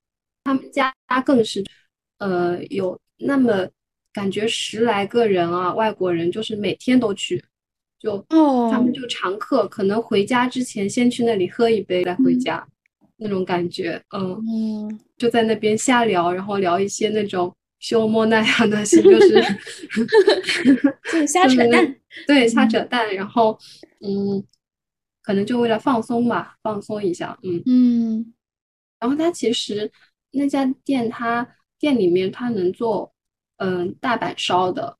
[0.45, 1.65] 他们家更是，
[2.19, 3.67] 呃，有那么
[4.13, 7.43] 感觉十来个人啊，外国人就是每天都去，
[7.99, 8.25] 就
[8.71, 12.65] 他们就常客，可能回家之前先去那里喝一杯再回家，
[13.17, 19.43] 那种感觉，嗯，就在那边瞎聊，然后聊一些那种修莫那样的些，就是
[21.11, 23.59] 就瞎 扯淡，对，瞎扯淡，然后
[24.01, 24.45] 嗯，
[25.23, 27.63] 可能就为了放松吧，放松一下，嗯。
[27.65, 28.35] 嗯，
[29.01, 29.91] 然后他其实
[30.35, 31.47] 那家店，他
[31.79, 33.13] 店里面他能做。
[33.59, 34.99] 嗯，大阪烧的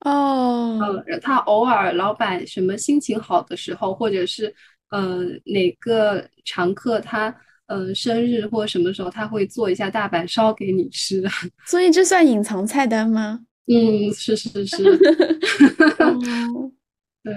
[0.00, 4.54] 哦，嗯，他偶尔老板什么心情好的时候，或者是
[4.90, 7.34] 嗯哪个常客他
[7.68, 11.24] 嗯生日或什么时候，他会做一下大阪烧给你吃。
[11.66, 13.40] 所以这算隐藏菜单吗？
[13.66, 14.76] 嗯，是是是。
[17.24, 17.32] 对，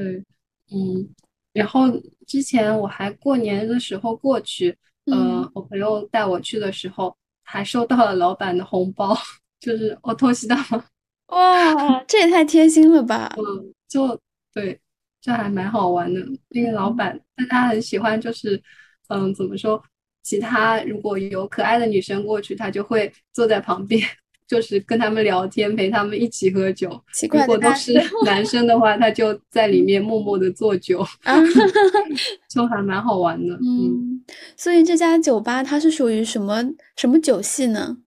[0.70, 1.08] 嗯，
[1.54, 1.86] 然后
[2.28, 4.78] 之前我还过年的时候过去，
[5.12, 9.16] 嗯，我朋友带我去的时候，还收到了老板的红包。
[9.60, 10.84] 就是我偷袭到吗？
[11.28, 13.34] 哇， 这也太贴心了吧！
[13.38, 14.20] 嗯，就
[14.54, 14.80] 对，
[15.22, 16.22] 这还蛮好玩的。
[16.50, 18.62] 那个老板，但他很喜欢，就是
[19.08, 19.82] 嗯，怎么说？
[20.22, 24.02] 其他如果有可爱的女生过去，他就会坐在旁边，
[24.48, 26.90] 就是跟他们聊天，陪他们一起喝酒。
[27.32, 27.94] 如果都是
[28.26, 31.04] 男生的话，他就在里面默默的做酒，
[32.50, 33.56] 就还蛮好玩的。
[33.66, 34.24] 嗯，
[34.56, 36.64] 所以这家酒吧它是属于什么
[36.96, 37.98] 什么酒系呢？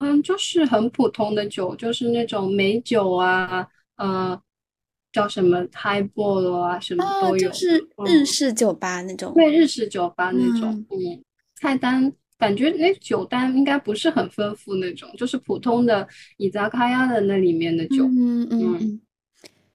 [0.00, 4.40] 嗯，就是很普通的酒，就是那种美酒啊，呃，
[5.12, 9.32] 叫什么 highball 啊，什么都有，就是日式酒吧那种。
[9.34, 10.70] 对，日式酒吧那种。
[10.90, 11.24] 嗯，
[11.60, 18.04] 菜单感觉那酒单应该不是很丰富那种，就是普通的伊扎卡亚的那里面的酒。
[18.06, 19.00] 嗯嗯，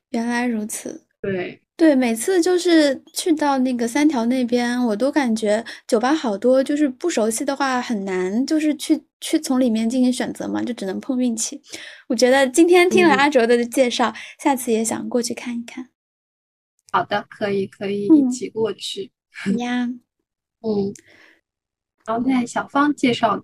[0.10, 1.06] 原来如此。
[1.22, 1.60] 对。
[1.76, 11.60] 对，每次就是去到那个三条那边，我都感觉酒吧好多，就是不熟悉的话很难，就是去去从里面进行选择嘛，就只能碰运气。
[12.08, 15.90] 我觉得今天听了阿卓的介绍，下次也想过去看一看。
[16.92, 19.12] 好的，可以可以一起过去。
[19.58, 19.86] 呀，
[20.62, 20.94] 嗯，
[22.06, 23.44] 好，那小芳介绍。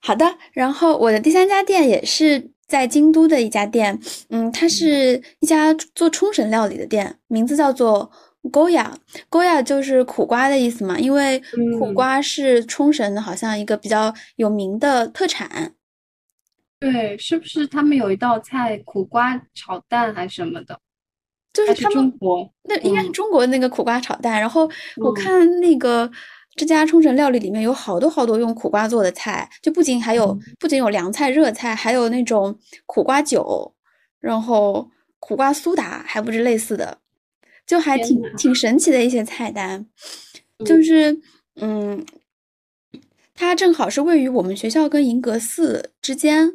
[0.00, 2.50] 好的，然后我的第三家店也是。
[2.68, 8.10] 在京都的一家店，嗯，它是一家做冲绳料理的店，名字叫做
[8.44, 11.42] Goya，Goya 就是苦瓜的意思嘛，因为
[11.78, 15.74] 苦瓜是冲绳的，好像一个比较有名的特产。
[16.80, 20.80] 对，是不是他们有一道菜苦瓜炒蛋还是什么的？
[21.52, 22.10] 就是他们，
[22.62, 24.40] 那应该是中国那个苦瓜炒蛋。
[24.40, 24.66] 然后
[24.96, 26.10] 我看那个。
[26.54, 33.74] 这家冲绳料理里面有好多好多用苦瓜做的菜，就不仅还有不仅有凉菜、热菜，还有那种苦瓜酒，
[34.20, 36.98] 然后苦瓜苏打，还不是类似的，
[37.66, 39.86] 就还挺挺神奇的一些菜单。
[40.64, 41.18] 就是
[41.56, 42.04] 嗯，
[43.34, 46.52] 它正好是位于我们学校跟银阁寺之间，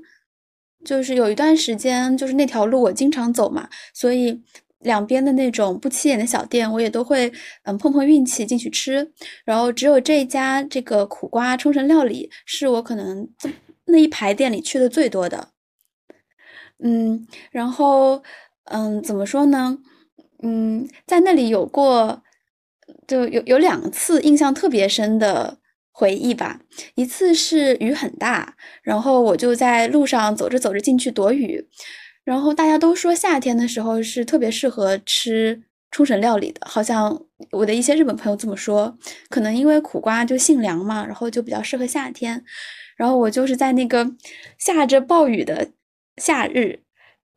[0.86, 4.44] 就是有一段时间，就是那条路我经常走嘛，所以。
[4.80, 7.32] 两边的那种不起眼的小店，我也都会
[7.64, 9.12] 嗯碰碰运气进去吃。
[9.44, 13.28] 然后只有这一家这个苦瓜冲绳料理是我可能
[13.86, 15.50] 那一排店里去的最多的。
[16.84, 18.22] 嗯，然后
[18.66, 19.80] 嗯怎么说呢？
[20.44, 22.22] 嗯，在那里有过
[23.08, 25.58] 就有有两次印象特别深的
[25.92, 26.60] 回忆吧。
[26.94, 31.68] 一次是雨很大，然后我就在路上走着走着进去躲雨。
[32.28, 37.18] 然后大家都说夏天的时候是特别适合吃冲绳料理的，好像
[37.52, 38.98] 我的一些日本朋友这么说。
[39.30, 42.44] 可能因为苦瓜就性凉嘛，然后就比较适合夏天。
[42.98, 44.12] 然后我就是在那个
[44.58, 45.70] 下着暴雨的
[46.18, 46.82] 夏日，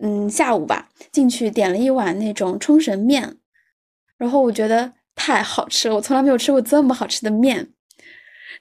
[0.01, 3.37] 嗯，下午吧，进去点了一碗那种冲绳面，
[4.19, 7.69] 然后我觉得太好吃了，我从来没有吃过这么好吃的面。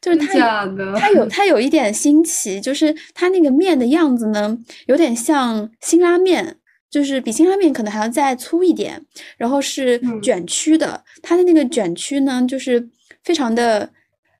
[0.01, 0.65] 就是它，
[0.97, 4.57] 它有它有一点新奇，就是它那个面的样子呢，
[4.87, 6.57] 有点像辛拉面，
[6.89, 9.05] 就是比辛拉面可能还要再粗一点，
[9.37, 11.03] 然后是卷曲的。
[11.21, 12.89] 它的那个卷曲呢，就是
[13.25, 13.89] 非常的，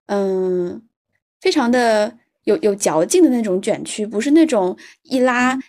[0.05, 0.81] 嗯，
[1.41, 5.59] 非常的有有嚼劲的那种卷曲，不是那种一拉，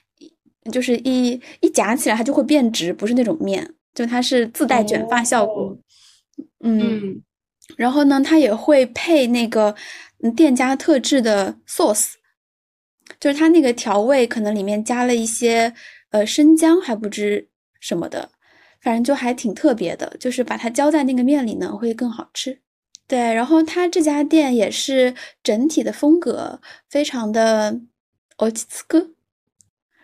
[0.70, 5.76] 就是一一夹起来它就会变直，不是那种面，就它是自带卷发效果，
[6.60, 7.20] 嗯。
[7.76, 9.74] 然后呢，它也会配那个
[10.36, 12.12] 店家特制的 sauce，
[13.18, 15.72] 就是它那个调味可能里面加了一些
[16.10, 17.48] 呃生姜还不知
[17.80, 18.30] 什么的，
[18.80, 22.60] 反正就还挺特别的，就是把它浇在那个面里呢会更好吃。
[23.06, 27.80] 对，然后它这家店也是整体的风格非常的
[28.36, 29.10] 欧吉斯哥，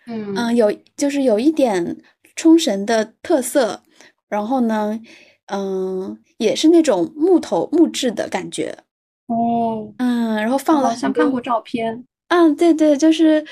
[0.05, 1.97] 嗯嗯，有就是有一点
[2.35, 3.83] 冲绳的特色，
[4.27, 4.99] 然后呢。
[5.49, 8.75] 嗯，也是那种木头木质的感觉
[9.27, 13.43] 哦，嗯，然后放了，好像看过照片，嗯，对对，就是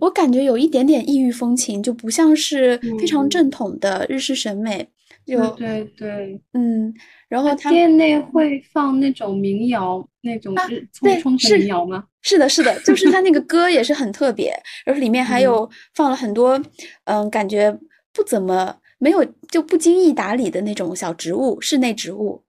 [0.00, 4.88] 我感觉有一点点异域风情，就不像是非常正统的日式审美。
[5.26, 6.92] 就对对，嗯，
[7.28, 10.84] 然后他店内会放那种民谣，那种日
[11.20, 12.04] 冲绳民谣吗？
[12.22, 14.50] 是的，是的，就是他那个歌也是很特别，
[14.84, 16.60] 然后里面还有放了很多，
[17.04, 17.70] 嗯，感觉
[18.12, 22.44] 不怎么没有就不经意打理的那种小植物，室内植物。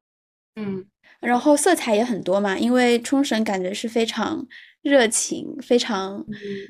[0.55, 0.85] 嗯，
[1.19, 4.47] 然后色彩也很多嘛，因为冲绳感觉是非常。
[4.83, 6.25] 热情非常，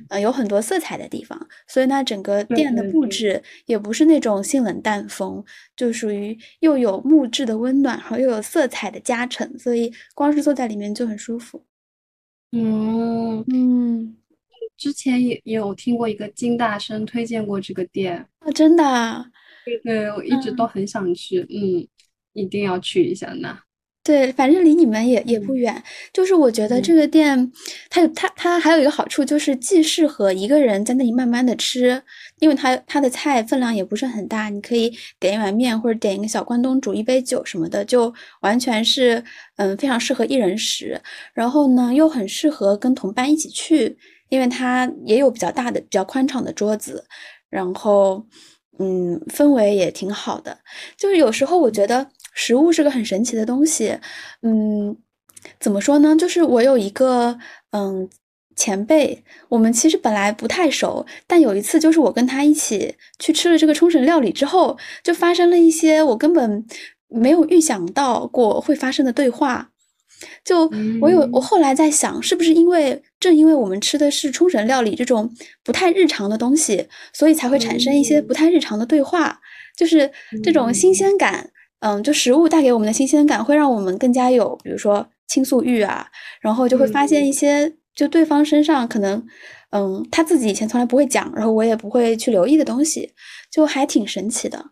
[0.10, 5.42] 呃，有很多色彩的地方，所以呢，整个店的布置也不是那种性冷淡风，
[5.78, 11.64] 就属于又有木质的温暖，然后又有色彩的加成，所以光是坐在里面就很舒服。
[12.52, 14.18] 嗯嗯，
[14.76, 19.31] 之前也也有听过一个金大生推荐过这个店啊，真的，对
[19.84, 21.88] 对，我一直都很想去，嗯，
[22.34, 23.58] 一定要去一下那。
[24.04, 25.84] 对，反正离你们也也不远。
[26.12, 27.52] 就是我觉得这个店，
[27.88, 32.02] 它有它它还有一个好处，就是既适合一个人在那里慢慢的吃，
[32.40, 39.24] 因为它它的菜分量也不是很大，你可以点一碗面或者点一个小关东煮、一杯酒什么的，就完全是
[39.58, 41.00] 嗯非常适合一人食。
[41.36, 43.96] 然后呢，又很适合跟同伴一起去，
[44.30, 47.06] 因为它也有比较大的、比较宽敞的桌子，
[47.52, 48.26] 然后
[48.82, 50.58] 嗯氛围也挺好的。
[50.98, 52.10] 就是有时候我觉得。
[52.34, 54.00] 食物是个很神奇的东西，
[54.42, 54.96] 嗯，
[55.60, 56.16] 怎么说呢？
[56.16, 57.38] 就是我有一个
[57.72, 58.10] 嗯
[58.56, 66.66] 前辈，我们其实本来不太熟，但有一次就是我跟他一起去吃了这个冲绳料理之后，就发生了一些我根本
[67.10, 69.71] 没有预想到过会发生的对话。
[70.44, 70.70] 就
[71.02, 79.40] 我有我后来在想，是不是因为正因为我们吃的是冲绳料理这种不太日常的东西，所以才会产生一些不太日常的对话，
[79.78, 80.12] 就是
[80.44, 81.50] 这种新鲜感。
[81.84, 86.06] 嗯，就食物带给我们的新鲜感，会让我们更加有，比如说倾诉欲啊，
[86.40, 89.26] 然后就会发现一些，就对方身上可能，
[89.72, 93.14] 嗯，他自己以前从来不会讲，然后我也不会去留意的东西，
[93.52, 94.64] 就还挺神奇的。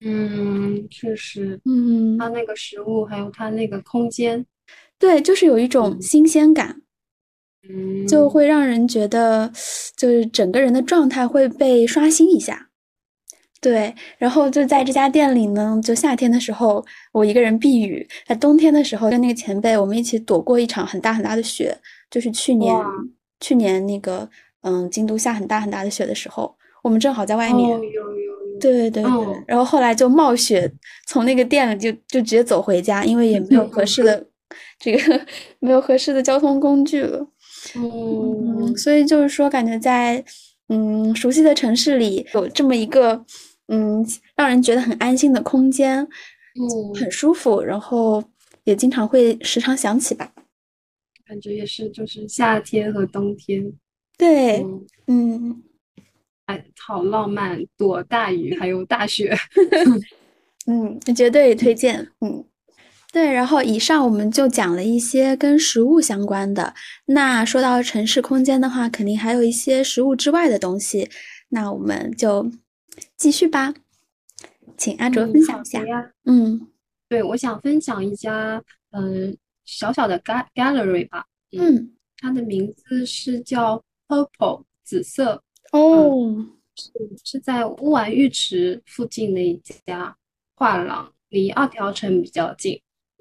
[0.00, 2.28] 嗯，确实，嗯，它。
[2.28, 4.44] 那个食物还有它那个空间，
[4.98, 6.82] 对，就是有一种新鲜感，
[7.68, 9.50] 嗯，就会让人觉得，
[9.96, 12.68] 就是整个人的状态会被刷新一下。
[13.58, 21.76] 对，然后就在这家店里呢，就夏天的时候我一个人避雨，在冬天的时候跟那个前辈我们一起躲过一场很大很大的雪，
[22.10, 22.76] 就是去年
[23.40, 24.28] 去年那个
[24.60, 26.54] 嗯京都下很大很大的雪的时候，
[26.84, 29.02] 我们正好在外面，有有有，对对对，
[29.46, 30.70] 然后后来就冒雪
[31.06, 34.26] 从那个店里就就直接走回家，因为也没有合适的
[34.78, 35.26] 这个
[35.60, 37.26] 没有合适的交通工具了，
[37.76, 40.24] 嗯，所以就是说感觉在
[40.68, 43.24] 嗯熟悉的城市里有这么一个。
[43.68, 48.22] 嗯，让人觉得很安心的空间，嗯，很舒服，然后
[48.62, 50.32] 也经常会时常想起吧。
[51.26, 53.72] 感觉也是，就是夏天和冬天。
[54.16, 54.64] 对，
[55.08, 55.65] 嗯，哎，
[56.78, 59.36] 好浪漫，躲大雨还有大雪。
[60.66, 62.10] 嗯，绝对推荐。
[62.20, 62.44] 嗯，
[63.12, 63.32] 对。
[63.32, 66.74] 然后以上我们就讲了一些跟食物相关的。
[67.06, 71.08] 那说到城市空间的话，肯定还有一些食物之外的东西。
[71.48, 72.50] 那我们就。
[73.18, 73.74] 继续吧，
[74.78, 75.84] 请阿卓分享一下。
[76.24, 76.66] 嗯，
[77.10, 81.26] 对，我想分享一家嗯小小的 gal gallery 吧。
[81.52, 85.42] 嗯，它的名字是叫 Purple 紫色。
[85.72, 86.90] 哦，是
[87.24, 90.16] 是在乌丸浴池附近的一家
[90.54, 92.80] 画廊，离二条城比较近。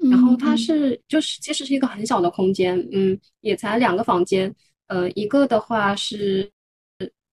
[0.10, 4.54] 然后它是就是其实是一个很小的空间，嗯，也才两个房间。
[4.88, 6.52] 呃，一个的话是。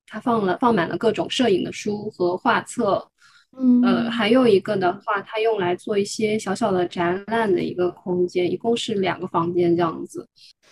[0.04, 3.10] 它放了放满了各种摄影的书和画册，
[3.58, 10.26] 嗯，呃，还有一个的话，它用来做一些小小的展览的一个空间，一共是两个房间这样子。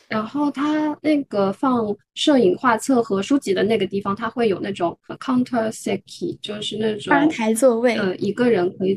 [0.08, 8.94] 然后它那个放摄影画册和书籍的那个地方，它会有那种 counter seat，就是那种吧台座位，呃，一个人可以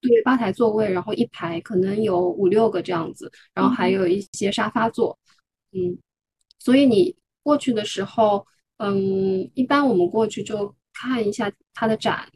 [0.00, 5.18] 对吧台座位，然后一排可能有五六个这样子，然后还有一些沙发座，
[5.72, 5.98] 嗯，
[6.58, 8.46] 所以你过去的时候。
[8.78, 12.28] 嗯，一般我们过去就看一下它的展，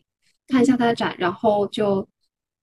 [0.49, 2.09] 看一下他的展，然后就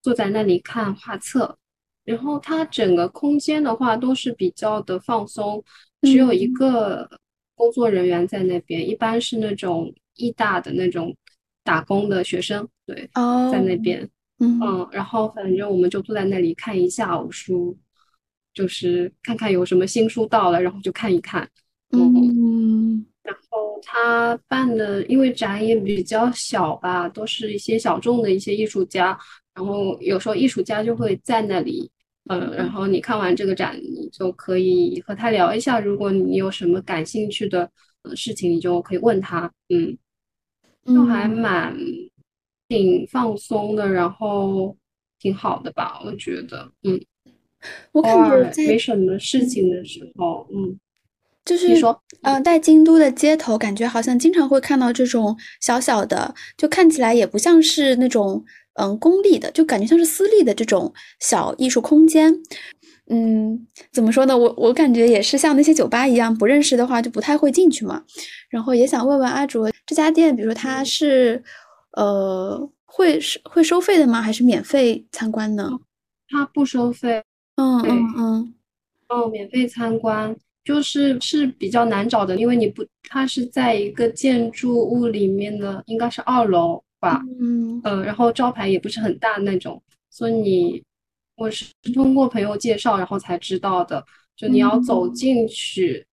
[0.01, 1.57] 坐在那里看画册。
[2.05, 5.63] 然后它整个空间的话都是比较的放松，
[6.01, 7.09] 只有一个
[7.55, 11.15] 工作人员在那边，一般是那种艺大的那种
[11.63, 13.09] 打工的学生，对，
[13.49, 14.09] 在那边，
[14.39, 17.77] 嗯，然后反正我们就坐在那里看一下午书，
[18.53, 21.49] 就是看看有什么新书到了，然后就看一看，
[23.93, 29.17] 他办的，因为展也比较小吧，都是一些小众的一些艺术家。
[29.53, 31.87] 然后有时候艺术家就会在那里
[32.29, 35.79] 嗯，然后你看完这个展，你就可以和他聊一下。
[35.79, 37.69] 如果你有什么感兴趣的
[38.15, 39.51] 事情，你就可以问他。
[39.69, 39.95] 嗯，
[40.85, 41.77] 就还蛮
[42.67, 44.75] 挺放松的，然后
[45.19, 46.01] 挺好的吧？
[46.03, 46.99] 我觉得，嗯，
[47.91, 50.79] 我感觉没什么事情的时候，嗯，
[51.45, 58.43] 就是你说，嗯，在京都的街头，感觉好像经常会看到这种小小的，就看起来也不像是那种。
[58.75, 62.33] 嗯，公立的就感觉像是私立的这种小艺术空间。
[63.07, 64.35] 嗯，怎么说呢？
[64.35, 68.03] 我我感觉也是像那些酒吧一样，不认识的话就不太会进去嘛。
[68.49, 71.43] 然后也想问问阿卓，这家店，比如说它是
[71.91, 74.19] 呃会是会收费的吗？
[74.19, 75.69] 还是免费参观呢？
[76.27, 77.23] 它不收费。
[77.57, 78.53] 嗯嗯嗯。
[79.09, 86.83] 哦，免费参观就是是比较难找的，因为你不，它是在一个建筑物里面的，应该是二楼。
[87.03, 90.81] 吧，嗯，呃，然后招牌也不是很大那种，所以你
[91.35, 94.01] 我是通过朋友介绍，然后才知道的。
[94.37, 96.07] 就你要走进去，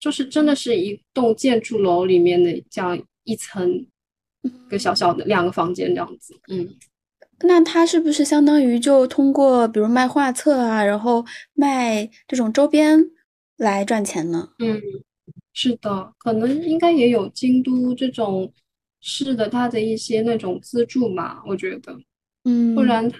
[0.00, 3.70] 就是真的是一栋建筑楼里面的这样一层，
[4.40, 6.34] 一个小小的两个房间这样子。
[6.48, 6.66] 嗯，
[7.40, 11.22] 那他是不是相当于就通过比如卖画册啊，然后
[11.52, 12.98] 卖这种周边
[13.56, 14.50] 来赚钱呢？
[14.58, 14.80] 嗯，
[15.52, 18.52] 是的，可能应该也有京都这种。
[19.04, 21.92] 市的，它的一些那种资助嘛，我觉得，
[22.44, 23.18] 嗯，不然它，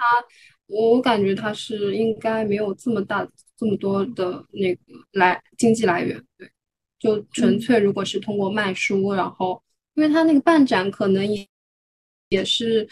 [0.69, 4.81] 我感觉它是应该没有这么大这么多的那个
[5.15, 6.49] 来经济来源，对，
[7.01, 9.61] 就纯粹如果是通过卖书，然后，
[9.95, 11.45] 因为他那个办展可能也
[12.29, 12.89] 也是，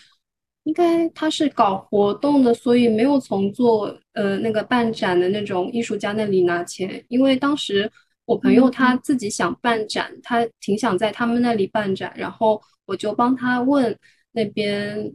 [0.70, 7.90] 应该他是搞活动的，所以没有从做呃那个办展的那种艺术家那里拿钱，因为当时
[8.24, 12.60] 我朋友他自己想办展，他挺想在他们那里办展，然后。
[12.86, 13.96] 我就帮他问
[14.32, 15.12] 那边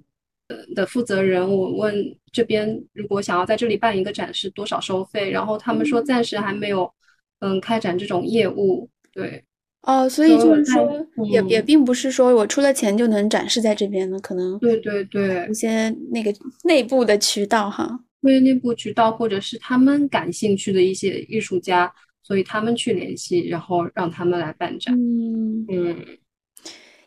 [0.73, 1.93] 的负责人，我问
[2.31, 6.89] 这边如果想要在这里办一个展是多少收费，然后他们说暂时还没有，
[7.39, 8.89] 嗯，开展这种业务。
[9.11, 9.43] 对，
[9.85, 16.33] 哦，所以就是说，也也并不是说我出了钱就能展示在这边的，可能对对对，一些那个
[16.63, 21.91] 内部的渠道哈，对内部渠道或者是他们感兴趣的一些艺术家，
[22.23, 24.95] 所以他们去联系，然后让他们来办展。
[24.95, 25.95] 嗯嗯。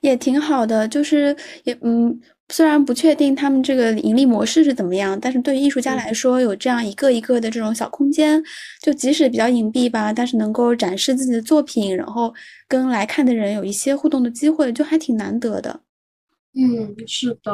[0.01, 2.21] 也挺好的，就是也嗯，
[2.51, 8.43] 虽然不确定他们这个盈利模式是怎么样，但是对于艺术家来说，有这样一个一个的这种小空间，
[8.83, 12.33] 就即使比较隐蔽吧，但是能够展示自己的作品，然后
[12.67, 15.81] 跟来看的人有一些互动的机会，就还挺难得的。
[16.55, 17.53] 嗯，是的。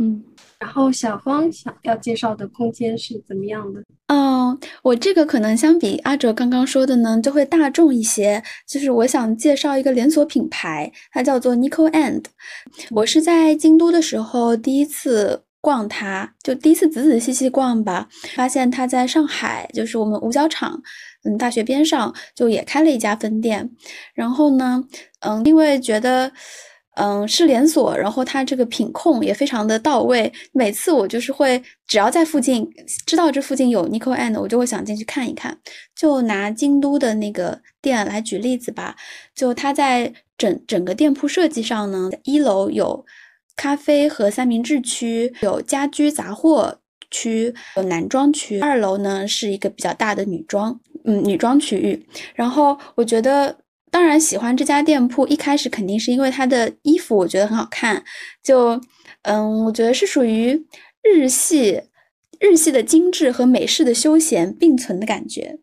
[0.00, 0.22] 嗯，
[0.60, 3.82] 然后小芳想要介绍的空间是怎么样的？
[4.06, 8.40] 嗯，我这个可能相比阿哲刚刚说的呢，就会大众一些。
[8.64, 12.22] 就是我想介绍一个连锁品牌，它叫做 Nico and。
[12.90, 20.80] 我是在京都的时候第一次逛它，就第一次仔仔细细逛吧，发现它在上海，就是我们五角场，
[21.24, 23.68] 嗯，大学边上就也开了一家分店。
[24.14, 24.84] 然后呢，
[25.22, 26.30] 嗯，因为觉得。
[26.98, 30.32] 嗯，是连锁，然后它这个品控也非常的到位。
[30.52, 32.68] 每次我就是会，只要在附近
[33.06, 35.56] 知道这附近有 Nico and，我就会想进去看一看。
[35.94, 38.96] 就拿京都的那个店来举例子吧，
[39.32, 43.06] 就它在整整个店铺设计上呢，一楼有
[43.54, 46.80] 咖啡和三明治区，有家居杂货
[47.12, 48.58] 区，有男装区。
[48.58, 52.04] 二楼呢是一个比较大的女装，嗯，女装区域。
[52.34, 53.56] 然后我觉得。
[53.90, 58.04] 当然喜欢这家店铺，一开始肯定是因为它的衣服，我觉得很好看。
[58.42, 58.80] 就，
[59.22, 60.66] 嗯，我觉得是属于
[61.02, 61.80] 日系，
[62.38, 65.58] 日系的精致和美式的休闲并存的感觉。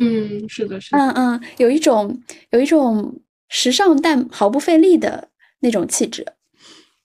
[0.00, 0.98] 嗯，是的，是的。
[0.98, 5.28] 嗯嗯，有一种有一种时尚但毫不费力的
[5.60, 6.24] 那种气质。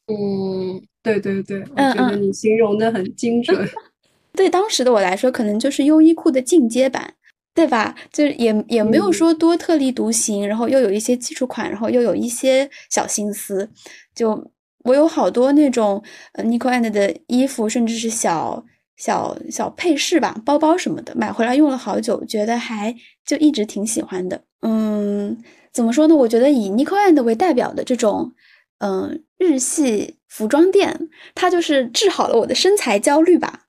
[0.07, 3.67] 嗯，对对对，我觉得你形容的很精准。
[4.33, 7.15] 对当时的我来说，可能就是优衣库的进阶版。
[7.55, 7.95] 对吧？
[8.11, 13.69] 就是也也没有说多特立独行，然后又有一些基础款，然后又有一些小心思。
[14.13, 14.51] 就
[14.83, 16.03] 我有好多那种
[16.33, 18.63] 呃 Nico and 的衣服，甚至是小
[18.97, 22.93] 小小配饰吧，包包什么的，买回来用了好久，觉得还
[23.25, 24.43] 就一直挺喜欢的。
[24.61, 25.41] 嗯，
[25.71, 26.15] 怎么说呢？
[26.15, 28.33] 我觉得以 Nico and 为代表的这种
[28.79, 33.64] 嗯日系服装店，它就是治好了我的身材焦虑吧。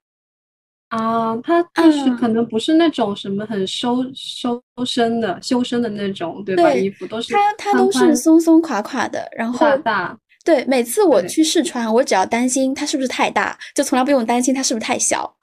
[0.89, 6.73] 啊，它就是可能不是那种什么很收收身的修身的那种，对吧？
[6.73, 10.19] 衣服都是它它都是松松垮垮的，然后大大。
[10.45, 15.37] 对，每次我去试穿，我只要担心它是不是太大，就从来不用担心它是不是太小。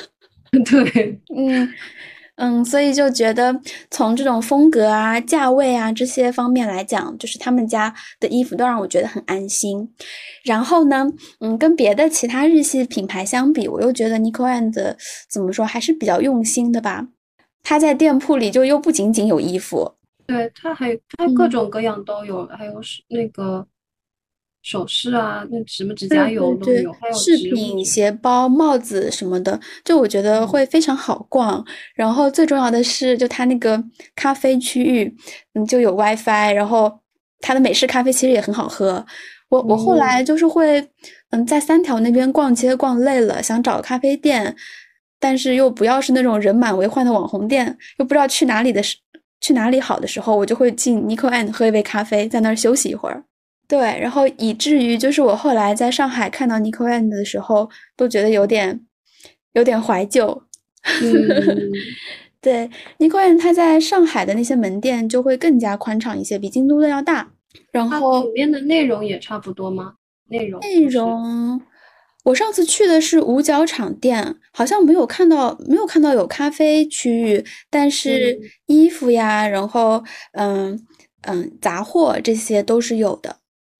[0.64, 1.68] 对， 嗯
[2.36, 3.60] 嗯，所以就觉得
[3.90, 9.88] 从这种风格啊、价位啊这些方面来讲，就是他们家的衣服都让我觉得很安心。
[10.44, 11.06] 然后呢，
[11.40, 14.96] 嗯，跟别的其他日系品牌相比，我又觉得 Nico and
[15.28, 17.08] 怎么说还是比较用心的吧。
[17.62, 19.94] 他在店铺里就又不仅仅有衣服，
[20.26, 23.66] 对他还他各种各样都有，还有是那个。
[24.66, 31.64] 首饰啊，那什么指甲油都有，还有饰品、鞋包、帽子什么的，就我觉得会非常好逛。
[31.94, 33.80] 然后最重要的是，就它那个
[34.16, 35.16] 咖啡区域，
[35.54, 36.92] 嗯，就有 WiFi，然后
[37.40, 39.06] 它的美式咖啡其实也很好喝。
[39.50, 40.84] 我我后来就是会，
[41.30, 44.56] 嗯，在三条那边逛街逛累了，想找个咖啡店，
[45.20, 48.96] 但是又不要是那种人满为患的网红店，又不知道去哪里的时
[49.40, 53.22] 去哪里好的时候，我就会进 Nico and 喝一杯咖啡，在那儿休息一会儿。
[53.68, 58.80] 对，然后以至于就是我后来在上海看到 Nico and 的时候，都觉得有点
[59.54, 60.42] 有点怀旧。
[62.40, 67.28] 对，Nico and 它在上海的那些门店就会更加宽敞一些，比京都的要大。
[67.72, 69.94] 然后里面的内容也差不多吗？
[70.28, 71.60] 内容内容，
[72.24, 80.78] 我上次去的是五角场店，好像没有看到没有看到有咖啡区域，但是衣服呀，然后嗯
[81.22, 83.38] 嗯杂货这些都是有的。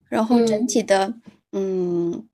[0.09, 1.13] 然后整体的，
[1.51, 2.27] 嗯，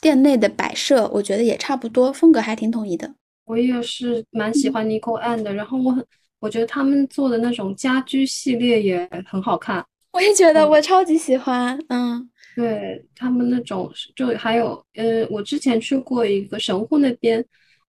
[0.00, 3.14] 店内的摆设我觉得也差不多，风格还挺统一的。
[3.44, 6.04] 我也是蛮喜欢 Nico and 的，然后我很，
[6.38, 9.84] 我觉得他们做的那种家居系列也很好看。
[10.12, 11.78] 我也觉得，我超级喜欢。
[11.88, 17.44] 嗯，对他们那种，就还有，呃，我之前去过一个神户那边，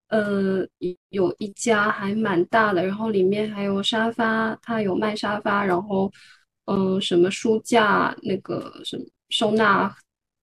[0.08, 0.66] 呃，
[1.10, 6.12] 有一家还蛮大的，然后里面还有沙发，它有卖沙发，然后，
[6.66, 9.04] 嗯，什么书架，那个什么。
[9.30, 9.94] 收纳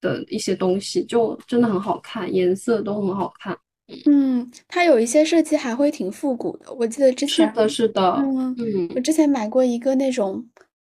[0.00, 3.56] 的一些东西就真的很好看，颜色都很好看。
[4.06, 6.72] 嗯，它有一些设计还会挺复古的。
[6.74, 8.14] 我记得之前是的，是的。
[8.18, 10.44] 嗯嗯，我之前买过一个那种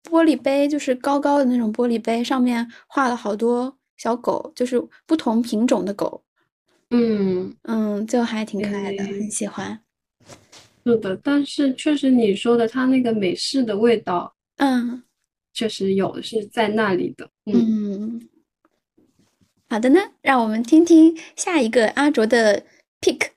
[0.04, 6.22] 玻璃杯，就是高高的那种玻璃杯，上面画了好多小狗，就是不同品种的狗。
[6.90, 9.80] 嗯嗯，就还挺可爱的，很喜欢。
[10.84, 15.02] 是的，但是确实你说的它那个美式的味道，嗯。
[15.52, 17.83] 确实有是在那里的，嗯，
[19.68, 22.64] 好的呢，让我们听听下一个阿卓的
[23.00, 23.30] pick。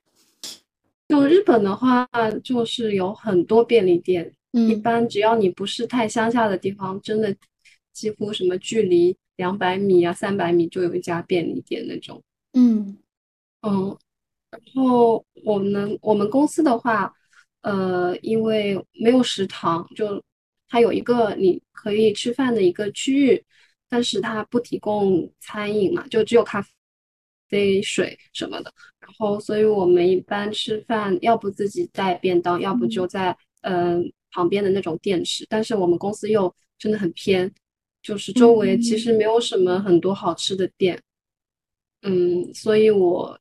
[1.07, 2.07] 就日本的话，
[2.43, 7.35] 就是有很多便利店，一般只要你不是太乡下的地方，真的
[7.93, 12.21] 几乎什么距离两百米啊、三百米就有一家便利店那种。
[12.53, 12.97] 嗯
[13.61, 13.97] 嗯，
[14.51, 17.13] 然后我们我们公司的话，
[17.61, 20.21] 呃，因为没有食堂，就。
[20.69, 23.41] 它有一个你可以吃饭的一个区域，
[23.89, 26.65] 但是它不提供餐饮嘛，就只有咖
[27.47, 28.73] 啡、水什么的。
[28.99, 35.45] 然后，所以我们一般吃饭，要不自己带便当，要不就在嗯旁边的那种店吃。
[35.49, 37.51] 但是我们公司又真的很偏，
[38.01, 41.01] 就是周围其实没有什么很多好吃的店。
[42.01, 43.39] 嗯，所以我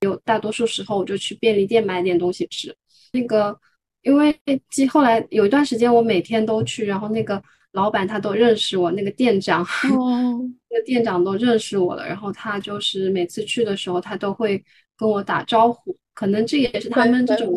[0.00, 2.74] 有大多数时候我就去便利店买点东西吃。
[3.12, 3.58] 那个。
[4.04, 4.36] 因为
[4.68, 7.40] 即后来有一段时间，我每天都去，然后那个
[7.72, 9.66] 老板他都认识我，那个店长，
[10.70, 12.06] 那个店长都认识我了。
[12.06, 14.62] 然后他就是每次去的时候，他都会
[14.96, 15.96] 跟我打招呼。
[16.14, 17.54] 可能这也是他们这种，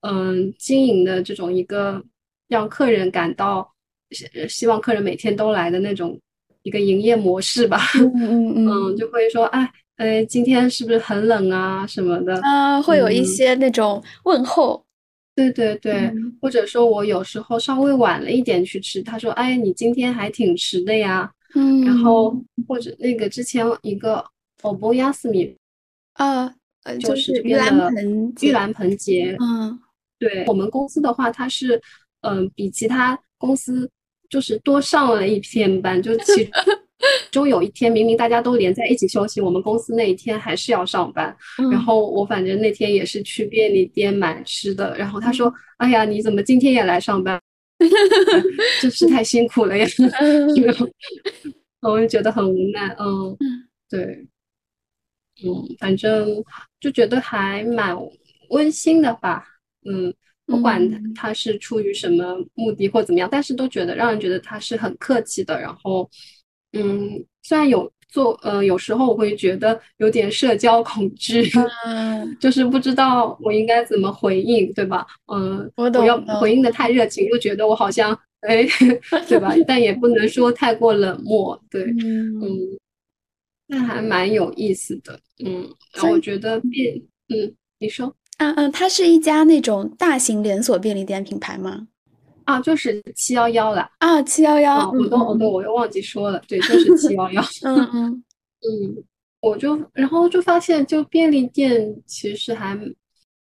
[0.00, 2.02] 嗯，经营的这种一个
[2.48, 3.70] 让客人感到
[4.48, 6.18] 希望客人每天都来的那种
[6.62, 7.80] 一个营业模式吧。
[7.94, 12.40] 嗯 嗯嗯，就会说，哎哎，今天是不是很冷啊什么的？
[12.40, 14.85] 啊，会有一些那种问候。
[15.36, 16.10] 对对对，
[16.40, 22.34] 或者说我有时候稍微晚了一点去吃，他说：“哎，你今天还挺迟的呀。”嗯，然后
[22.66, 24.24] 或者那个之前一个
[24.62, 25.54] 欧波亚斯米
[26.14, 26.52] 啊，
[27.00, 29.36] 就是玉兰盆玉兰盆节。
[29.40, 29.78] 嗯，
[30.18, 31.80] 对我们公司的话，它是
[32.22, 33.88] 嗯比其他公司
[34.28, 36.50] 就是多上了一天班，就其。
[37.30, 41.36] 中有一天，明明大家都连在一起休息，我们公司那一天还是要上班。
[41.70, 44.96] 然后我反正那天也是去便利店买吃的。
[44.96, 47.40] 然后他说：“哎呀，你怎么今天也来上班？
[48.80, 49.86] 真是太辛苦了呀！
[51.82, 52.96] ”我就觉得很无奈。
[52.98, 53.36] 嗯，
[53.90, 54.26] 对，
[55.44, 56.42] 嗯，反正
[56.80, 57.96] 就觉得还蛮
[58.50, 59.44] 温馨的吧。
[59.84, 60.12] 嗯，
[60.46, 65.60] 不管他是出于什么目的或怎么样，但是都觉得让人觉得他是很客气的。
[65.60, 66.08] 然后。
[66.76, 71.50] 嗯，虽然有做，呃，有时候我会觉得有点社交恐惧，
[71.84, 75.06] 嗯，就是不知道我应该怎么回应，对吧？
[75.32, 76.04] 嗯，我懂。
[76.06, 78.66] 要回应的太热情，又觉得我好像，哎，
[79.28, 79.54] 对吧？
[79.66, 82.78] 但也不能说太过冷漠，对，嗯，
[83.66, 85.68] 那还蛮有意思的，嗯，
[86.10, 86.94] 我觉得变，
[87.28, 91.88] 嗯，你说，嗯嗯，它是一家那种大型连锁便利店品牌吗？
[92.46, 97.42] 啊，就是七幺幺了啊，七幺幺，我都我都，我又忘记说了，对，就是七幺幺。
[97.66, 98.24] 嗯嗯
[98.62, 99.04] 嗯，
[99.40, 102.78] 我就然后就发现，就便利店其实还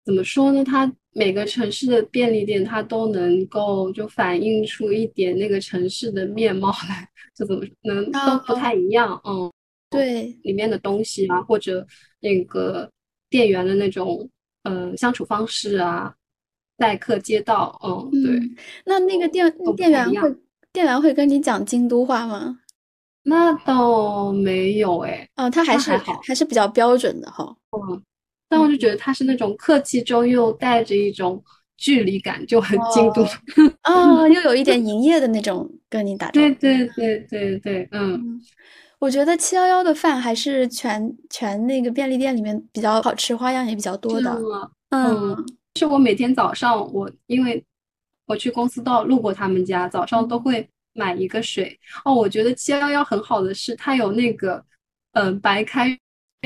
[0.06, 0.64] 怎么说呢？
[0.64, 9.20] 它每个城市的便利店，它都能够就反映出一点那个城市的面貌来，就怎么能都不太一样。
[9.26, 9.52] 嗯，
[9.90, 11.86] 对，里面的东西啊，或者
[12.20, 12.88] 那个
[13.30, 14.30] 店员的那种
[14.64, 16.14] 嗯相处方式啊。
[16.78, 18.40] 待客街道，嗯，对。
[18.86, 20.36] 那那个店店员会
[20.72, 22.60] 店员会跟你讲京都话吗？
[23.24, 25.28] 那倒没有哎。
[25.38, 25.92] 哦，他还是
[26.24, 27.56] 还是比较标准的哈。
[27.72, 28.02] 嗯，
[28.50, 31.42] 但我就觉得他是那种客气中又带着一种
[31.78, 33.24] 距离感，就很京都。
[33.84, 36.54] 啊，又有一点营业的那种跟你打招呼。
[36.56, 38.42] 对对对对对，嗯。
[39.00, 44.42] 我觉得七幺幺的饭还是全全那个便利店里面比较好吃，花样也比较多的。
[44.90, 45.46] 嗯。
[45.76, 47.64] 是我每天早上，我因为
[48.26, 52.14] 我去公司到路过他们家，早上都会买一个水哦。
[52.14, 54.64] 我觉得七幺幺很好的是，它有那个
[55.14, 55.98] 嗯白开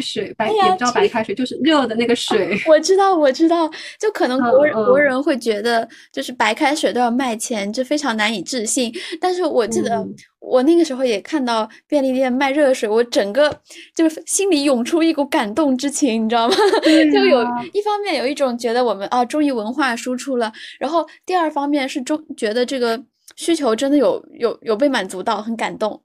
[0.01, 2.57] 水，白也不知道白开水，就是热的那个水。
[2.67, 3.69] 我知道，我知道，
[3.99, 8.93] 就可能国人国人会觉得就是白开水都要卖钱，这非常难以置信。
[9.19, 10.07] 但是我记得。
[10.39, 13.53] 我那个时候也看到便利店卖热水，我整个
[13.93, 16.55] 就是心里涌出一股感动之情，你知道吗？
[17.11, 17.41] 就有
[17.73, 22.97] 一方面有一种觉得我们啊终于文化输出了，然后第二方面是中觉得这个
[23.35, 26.01] 需求真的有有有被满足到，很感动。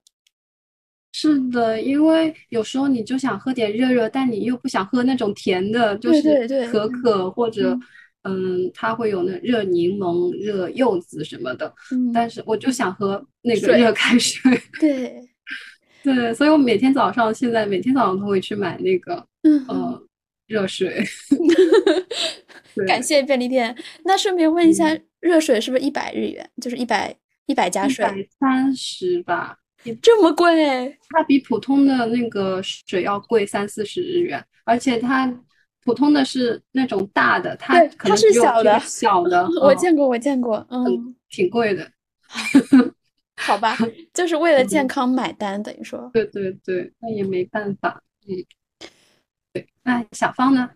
[1.12, 7.78] 是的，因为有时候你就想喝点热热，但你又不想喝那种甜的，就是可可或者。
[8.24, 11.74] 嗯，它会有那热柠檬、热柚子什么的，
[12.14, 14.40] 但是我就想喝那个热开水。
[14.78, 15.28] 对，
[16.04, 19.26] 对，所以我每天早上现在每天早上都会去买那个，
[19.66, 20.00] 呃，
[20.46, 21.02] 热水。
[22.86, 23.76] 感谢便利店。
[24.04, 26.48] 那顺便问一下，热水是不是一百日元？
[26.60, 27.12] 就是一百
[27.46, 28.04] 一百加税？
[28.04, 29.56] 一百三十吧，
[30.02, 30.98] 这么贵？
[31.08, 35.32] 它比普通的那个水要贵三四十日元，而且它。
[35.84, 41.90] 普通的是那种大的，它它是小的，小的， 我见过，我见过，嗯，挺贵的，
[43.34, 43.76] 好吧，
[44.14, 48.36] 就是为了健康买单，等于说，对对对，那也没办法，嗯，
[49.52, 50.70] 对，那小芳呢？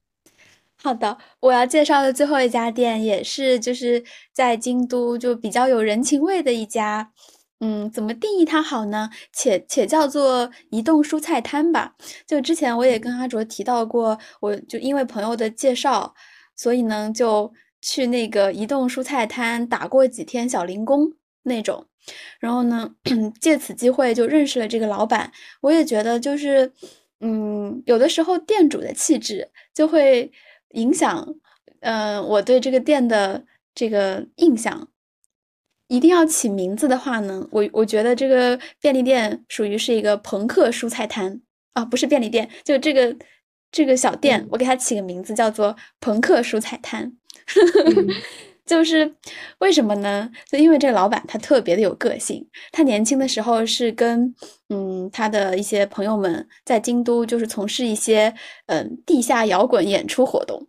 [0.83, 4.03] 好的，我要介绍的最后一家店也是就是
[4.33, 7.13] 在京都就比较有人情味的一家。
[7.61, 9.09] 嗯，怎么定义它好呢？
[9.33, 11.95] 且且叫做移动蔬菜摊吧。
[12.27, 16.15] 就之前我也跟阿卓提到过，我就因为朋友的介绍，
[16.55, 21.13] 所以呢就去那个移动蔬菜摊打过几天小零工
[21.45, 21.87] 那种。
[22.39, 22.95] 然后呢，
[23.41, 25.33] 借此机会就认识了这个老板。
[25.63, 26.71] 我也觉得就是，
[27.21, 30.31] 嗯，有的时候店主的气质就会
[30.73, 31.35] 影响，
[31.81, 33.45] 嗯，我对这个店的
[33.75, 34.89] 这个印象。
[35.89, 41.41] 一定要起名字的话呢，我我觉得这个便利店属于是一个朋克蔬菜摊
[41.75, 43.17] 啊，不是便利店，就这个
[43.71, 47.13] 这个小店，我给它起个名字叫做朋克蔬菜摊，
[48.67, 49.15] 就是
[49.59, 50.29] 为什么呢？
[50.51, 54.35] 就因为这个老板他特别的有个性，他年轻的时候是跟
[54.71, 58.35] 嗯他的一些朋友们在京都就是从事一些
[58.67, 60.67] 嗯地下摇滚演出活动，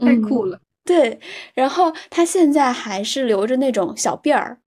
[0.00, 0.60] 太酷了。
[0.88, 1.20] 对，
[1.52, 4.58] 然后他现在还是留着那种小辫儿，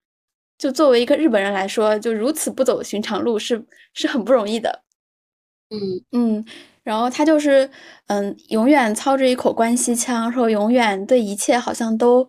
[0.58, 3.64] 就作为一个日本人来说，就如此不走寻常路是
[3.94, 4.82] 是很不容易的。
[5.70, 5.80] 嗯
[6.12, 6.44] 嗯，
[6.82, 7.70] 然后他就是
[8.08, 12.28] 嗯，永远操着一口关西腔，说永远对一切好像都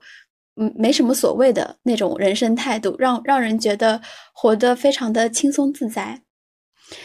[0.55, 4.01] 嗯没什么所谓的那种人生态度，让让人觉得
[4.33, 6.21] 活得非常的轻松自在。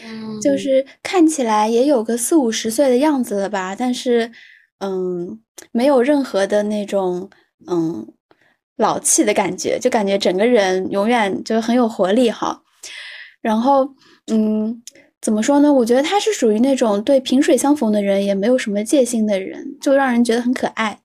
[0.03, 4.31] 嗯，就是看起来也有个四五十岁的样子了吧，但是。
[4.79, 5.41] 嗯，
[5.71, 7.29] 没有任何的那种
[7.67, 8.07] 嗯
[8.77, 12.61] 老气的感觉，就感觉整个人永远就很有活力哈。
[13.41, 13.89] 然后
[14.31, 14.83] 嗯，
[15.21, 15.71] 怎么说呢？
[15.71, 20.99] 我觉得他是属于那种对萍水相逢的人也没有什么戒心的人，就让人觉得很可爱。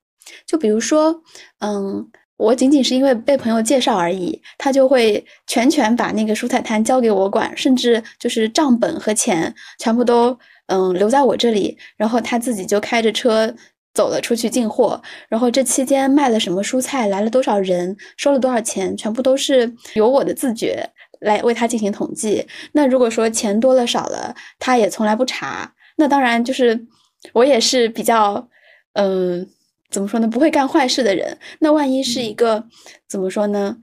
[0.47, 1.23] 就比如说，
[1.61, 10.39] 嗯，我仅仅是因为被朋友介绍而已，他就会全权把那个蔬菜摊交给我管，甚至就是账本和钱全部都。
[10.67, 13.53] 嗯，留在我这里，然后他自己就开着车
[13.95, 20.89] 走了出去进货，然后这期间卖了什么蔬菜，来了多少人，收了多少钱，全部都是由我的自觉
[21.21, 22.47] 来为他进行统计。
[22.73, 25.73] 那如果说钱多了少了，他也从来不查。
[25.97, 26.87] 那当然就是
[27.33, 28.49] 我也是比较，
[28.95, 29.47] 嗯，
[29.91, 31.37] 怎么说呢，不会干坏事的人。
[31.61, 32.65] 那万一是一个
[33.07, 33.77] 怎么说呢，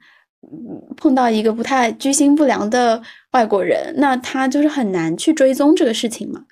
[0.97, 3.01] 碰到一个不太居心不良的
[3.31, 6.45] 外国人，那他就是很难去追踪这个事情嘛。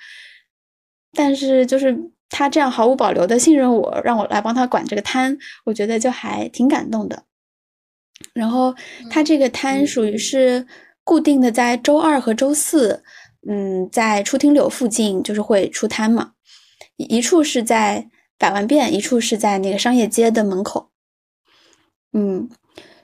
[1.13, 1.97] 但是就是
[2.29, 7.23] 他这样毫无保留的信任我，让我来帮他管这个摊，我觉得就还挺感动的。
[8.33, 8.75] 然后
[9.09, 10.65] 他这个摊属于是
[11.03, 13.03] 固定的，在周二和周四，
[13.47, 16.33] 嗯，在出厅柳附近就是会出摊嘛，
[16.97, 20.89] 一处是在百万店，一处是在那个商业街的门口。
[22.13, 22.49] 嗯，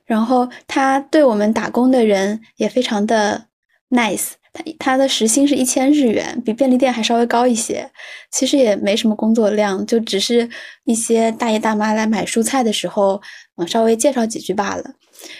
[0.05, 3.45] 然后他对我们打工的人也非常的
[3.89, 4.31] nice。
[4.53, 7.89] 他他的时薪是一千日元，比便利店还稍微高一些。
[8.31, 10.47] 其实也没什么工作量，就只是
[10.85, 13.19] 一些大爷大妈来买蔬菜的时候，
[13.57, 14.83] 嗯，稍微介绍几句罢了。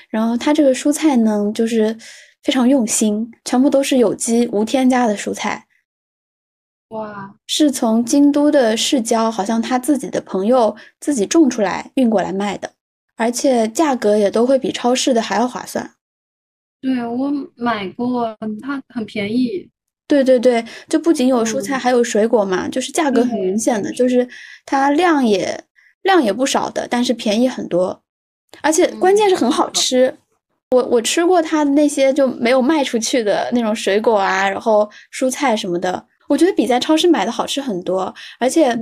[0.10, 1.96] 然后他这个蔬菜呢，就是
[2.42, 5.66] 非常用心，全部都是有机无添加的蔬菜。
[6.90, 12.72] 哇，是从京都的市郊，好像他自己的朋友自己种出来运过来卖的，
[13.16, 15.92] 而且价格也都会比超市的还要划算。
[16.84, 19.70] 对我买过，它很便宜。
[20.06, 24.28] 对对对，就不仅有蔬菜，还有水果嘛，就是价格很明显的，就是
[24.66, 25.58] 它量也
[26.02, 28.04] 量也不少的，但是便宜很多，
[28.62, 30.14] 而且关键是很好吃。
[30.72, 38.14] 我我吃过它的那些就没有卖出去的那种水果啊，然后蔬菜什么的，我觉得比在超市买的好吃很多。
[38.40, 38.78] 而且，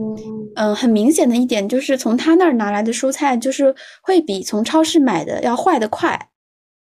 [0.55, 6.19] 嗯，很明显的一点就是从他那儿拿来的蔬菜，就是会比从超市买的要坏的快。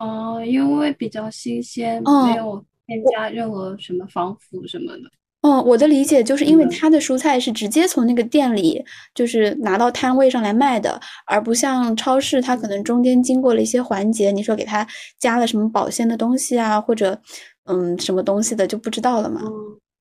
[0.01, 5.03] 哦，因为比较新鲜，没有添加任何什么防腐什么的。
[5.43, 8.85] 哦，我的理解就是因为它的蔬菜是直接从那个店里
[9.15, 14.87] 就是拿到摊位上来卖的，而不像超市，它可能中间经过了一些环节，你说给它
[15.19, 17.19] 加了什么保鲜的东西啊，或者
[17.65, 19.43] 嗯什么东西的就不知道了嘛。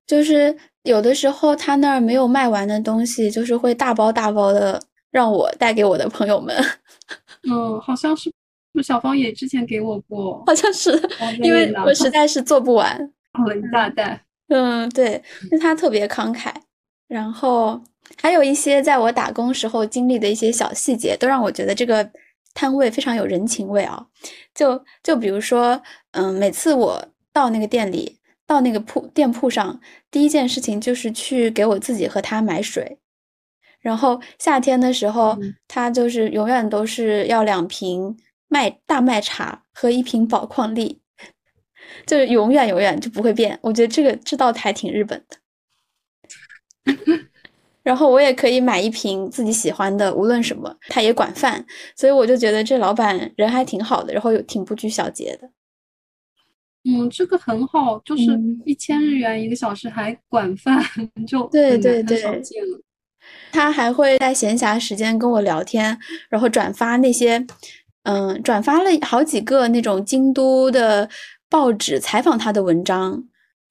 [0.08, 4.82] 就是有的时候他那儿没有卖完的东西，就是会大包大包的
[5.12, 6.56] 让我带给我的朋友们。
[7.50, 8.32] 嗯，好像是。
[8.82, 10.92] 小芳也之前给我过，好像是，
[11.42, 12.98] 因为我实 在是做不完，
[13.48, 14.24] 了一大袋。
[14.50, 15.22] 嗯，对，
[15.52, 16.52] 就他特别慷慨。
[17.08, 17.80] 然后
[18.22, 22.08] 还有一些在我打工时候经历的一些小细节，都让我觉得这个
[22.54, 24.06] 摊位非常有人情味啊。
[24.54, 27.04] 就就比如说，嗯，每次我
[27.34, 29.80] 到那个店里，到那个铺店铺上，
[30.12, 32.98] 第一件事情就是去给我自己和他买水。
[33.82, 38.18] 然后夏天的时候，他就是永远都是要两瓶。
[38.50, 41.00] 麦大麦茶和一瓶宝矿力，
[42.06, 43.58] 就是永远永远就不会变。
[43.62, 45.38] 我觉得这个这道还挺日本的。
[47.82, 55.50] 然后我也可以买一瓶自己喜欢的，无论什么，他也管饭，所以我就觉得这老板人还挺好的，然后又挺不拘小节的。
[56.84, 58.24] 嗯，这个很好，就是
[58.66, 60.84] 一千日元一个小时还管饭，
[61.26, 62.42] 就对对对，
[63.52, 65.98] 他还会在闲暇时间跟我聊天，
[66.30, 67.46] 然后转发那些。
[68.10, 71.08] 嗯，转发了好几个那种京都的
[71.48, 73.24] 报纸采访他的文章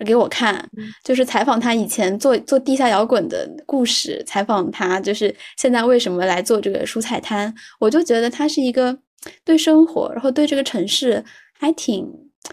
[0.06, 0.70] 给我看，
[1.02, 7.52] 就是采访他以前做做地下摇滚的故事，采访他就是现在为什么来做这个蔬菜摊。
[7.80, 8.96] 我就觉得他是一个
[9.44, 11.24] 对生活，然后对这个城市
[11.58, 12.08] 还挺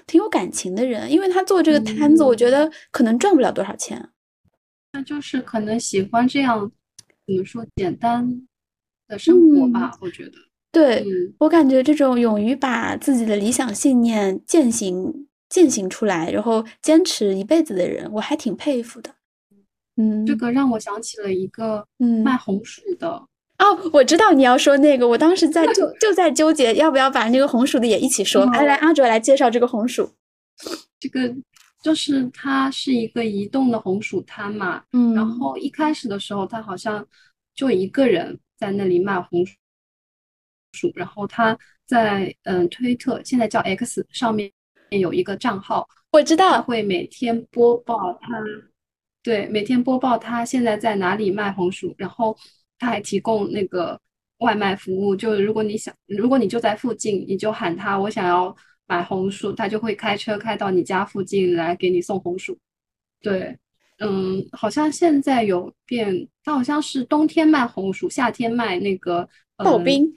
[0.07, 4.09] 挺有感情的人，因为他做这个摊子，我觉得可能赚不了多少钱，
[4.93, 6.71] 那就是可能喜欢这样
[7.27, 8.47] 怎么说简单
[9.07, 10.31] 的生活吧，我觉得。
[10.75, 11.05] 对
[11.39, 19.09] 我感觉这种勇于把自己的理想信念践行践行出来，然后坚持一辈子的人，我还挺佩服的。
[19.95, 23.07] 嗯，这个让我想起了一个嗯卖红薯的
[23.57, 28.43] 哦，我知道你要说那个，我当时在 就就在纠结要不要把那个红薯的也一起说。
[28.47, 30.09] 来来，阿卓来介绍这个红薯。
[30.99, 31.33] 这个
[31.81, 37.07] 就是它是一个移动的红薯摊嘛，嗯，然后一开始的时候，他好像
[37.55, 39.45] 就一个人在那里卖红
[40.75, 40.91] 薯。
[40.95, 41.57] 然后他
[41.87, 44.51] 在嗯推特现在叫 X 上面
[44.89, 48.29] 有一个账号，我知道他会每天播报他，
[49.23, 52.37] 对每天播报他现在在哪里卖红薯，然后
[52.77, 53.99] 他还提供那个
[54.39, 58.55] 外卖服务，就如果你想，如果你就在附近，你就喊他我想要
[58.85, 62.57] 买红薯，他就会开车开到你家附近来给你送红薯。
[63.21, 63.57] 对，
[63.99, 70.13] 嗯，好像现在有变，他好像是冬天卖红薯，夏天卖那个刨冰。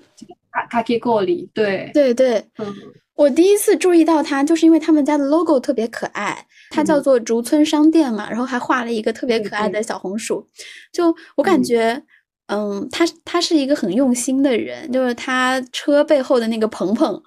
[0.66, 1.90] 卡卡里，对。
[1.92, 2.74] 对对，嗯，
[3.14, 10.46] 我第一次注意到它，就是因为他们家的 logo 特别可爱，它叫做竹村商店嘛，然后还画了一个特别可爱的小红薯，
[10.92, 12.02] 就我感觉，
[12.46, 17.22] 嗯，他他是一个很用心的人，就是他车背后的那个棚棚，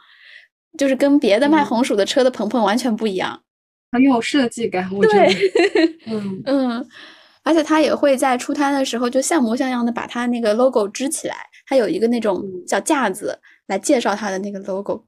[0.77, 3.41] 就是跟别的卖红薯的车的棚棚完全不一样，
[3.91, 5.33] 很有设计感，我觉得，
[6.07, 6.41] 嗯。
[6.47, 6.87] 嗯，
[7.43, 11.35] 而且他也会在出摊的时候就像模像样的把他那个 logo 支起来。
[11.71, 15.07] 它有一个那种小架子来介绍它的那个 logo，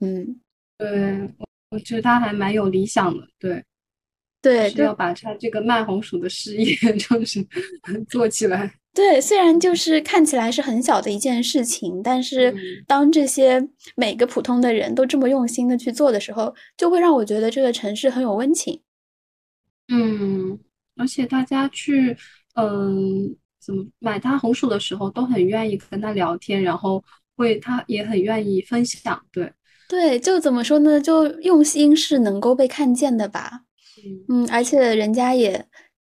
[0.00, 0.38] 嗯，
[0.76, 1.34] 对，
[1.70, 3.64] 我觉得它还蛮有理想的，对，
[4.42, 7.42] 对，是要把它这个卖红薯的事业 就是
[8.10, 8.70] 做起来。
[8.92, 12.54] 对，虽然就是看起来是很小的一件事情，但是
[12.86, 18.82] 当这些每个普通的人都这么用心的去做的时候，就会让我觉得这个城市很有温情。
[19.88, 20.58] 嗯，
[20.96, 22.14] 而且大家去，
[22.54, 23.34] 嗯，
[23.64, 27.02] 怎么买他红薯的时候，都很愿意跟他聊天，然后
[27.36, 29.24] 会他也很愿意分享。
[29.30, 29.52] 对，
[29.88, 31.00] 对，就怎么说呢？
[31.00, 33.62] 就用心是能够被看见的吧。
[34.28, 35.68] 嗯，而且人家也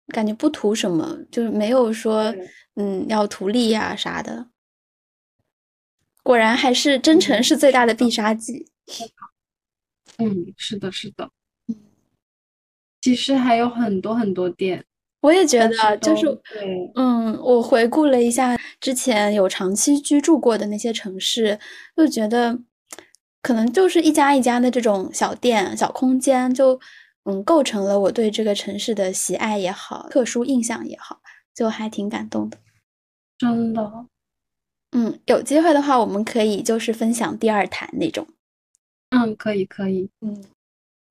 [0.07, 2.33] 感觉不图什么，就是没有说。
[2.77, 4.49] 嗯，要图利呀啥的，
[6.21, 8.67] 果然还是真诚是最大的必杀技。
[10.17, 11.31] 嗯，是的，是的。
[11.69, 11.75] 嗯，
[12.99, 14.83] 其实还有很多很多店，
[15.25, 16.25] 我也觉得，就是
[16.93, 21.59] 嗯，我回顾了一下之前有长期居住过的那些城市，
[21.97, 22.59] 就觉得
[23.41, 26.79] 可能就是一家一家的这种小店、小空间，就
[27.23, 31.19] 嗯，构成了我对这个城市的喜爱也好，特殊印象也好，
[31.55, 32.59] 就还挺感动的。
[33.39, 34.05] 真的，
[34.91, 38.27] 嗯，有机会的话，我们可以就是分享第二坛那种。
[39.09, 40.45] 嗯，可以，可以，嗯。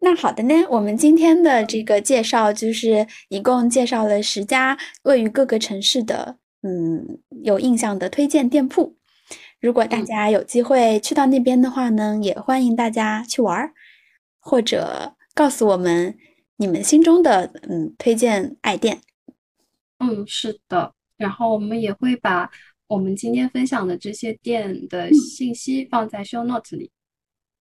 [0.05, 8.99] 那好的呢，我们今天的这个介绍就是一共介绍了十家位于各个城市的，嗯，有印象的推荐店铺。
[9.61, 13.73] 如果大家有机会去到那边的话呢，也欢迎大家去玩儿，
[14.39, 16.19] 或者告诉我们
[16.59, 19.01] 你们心中的嗯推荐爱店。
[20.01, 20.93] 嗯，是的。
[21.17, 22.51] 然后我们也会把
[22.89, 26.91] 我们今天分享的这些店的信息放在 show note 里。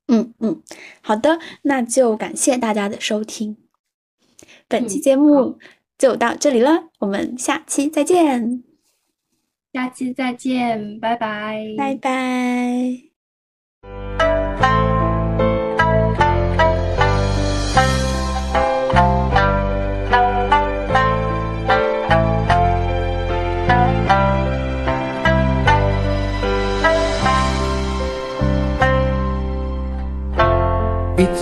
[0.08, 0.62] 嗯嗯，
[1.02, 3.58] 好的，那就感谢大家的收听，
[4.68, 5.58] 本期节目
[5.98, 8.64] 就到这里了，我们下期再见。
[9.72, 13.14] 下期再见，拜拜，拜拜。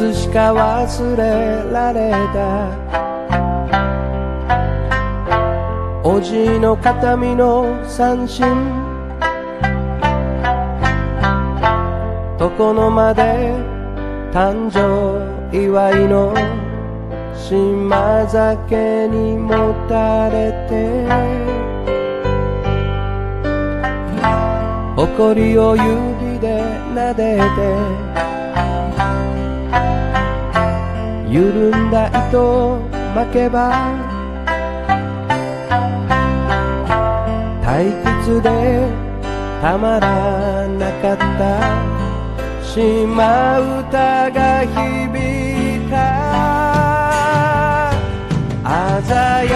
[0.02, 2.42] つしか忘れられた。
[6.04, 8.44] おじいの形見の三振。
[12.40, 13.54] 床の間で
[14.34, 15.22] 誕生
[15.56, 16.34] 祝いの
[17.36, 21.06] 島酒にもたれて。
[24.96, 26.64] 誇りを指で
[26.96, 28.11] 撫でて。
[31.32, 32.80] 緩んだ糸を
[33.16, 33.72] 巻けば
[37.64, 38.50] 退屈で
[39.62, 41.42] たまらなかった
[42.62, 44.76] 島唄が響
[45.78, 45.96] いた。
[49.04, 49.10] 鮮
[49.50, 49.56] や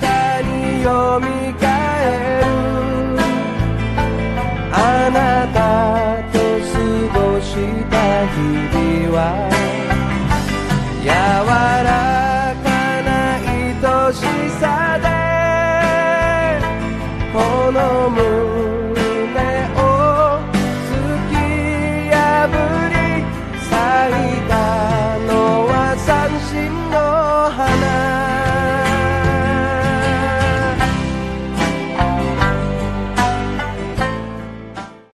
[0.00, 0.04] か
[0.42, 1.24] によみ
[1.60, 1.64] が
[2.02, 2.04] え
[2.44, 2.46] る。
[4.72, 4.74] あ
[5.14, 5.16] な
[5.54, 5.56] た
[6.32, 6.74] と過
[7.20, 7.52] ごし
[7.90, 7.94] た
[8.26, 9.55] 日々は
[11.06, 12.68] 柔らか
[13.06, 14.18] な愛し
[14.58, 14.75] さ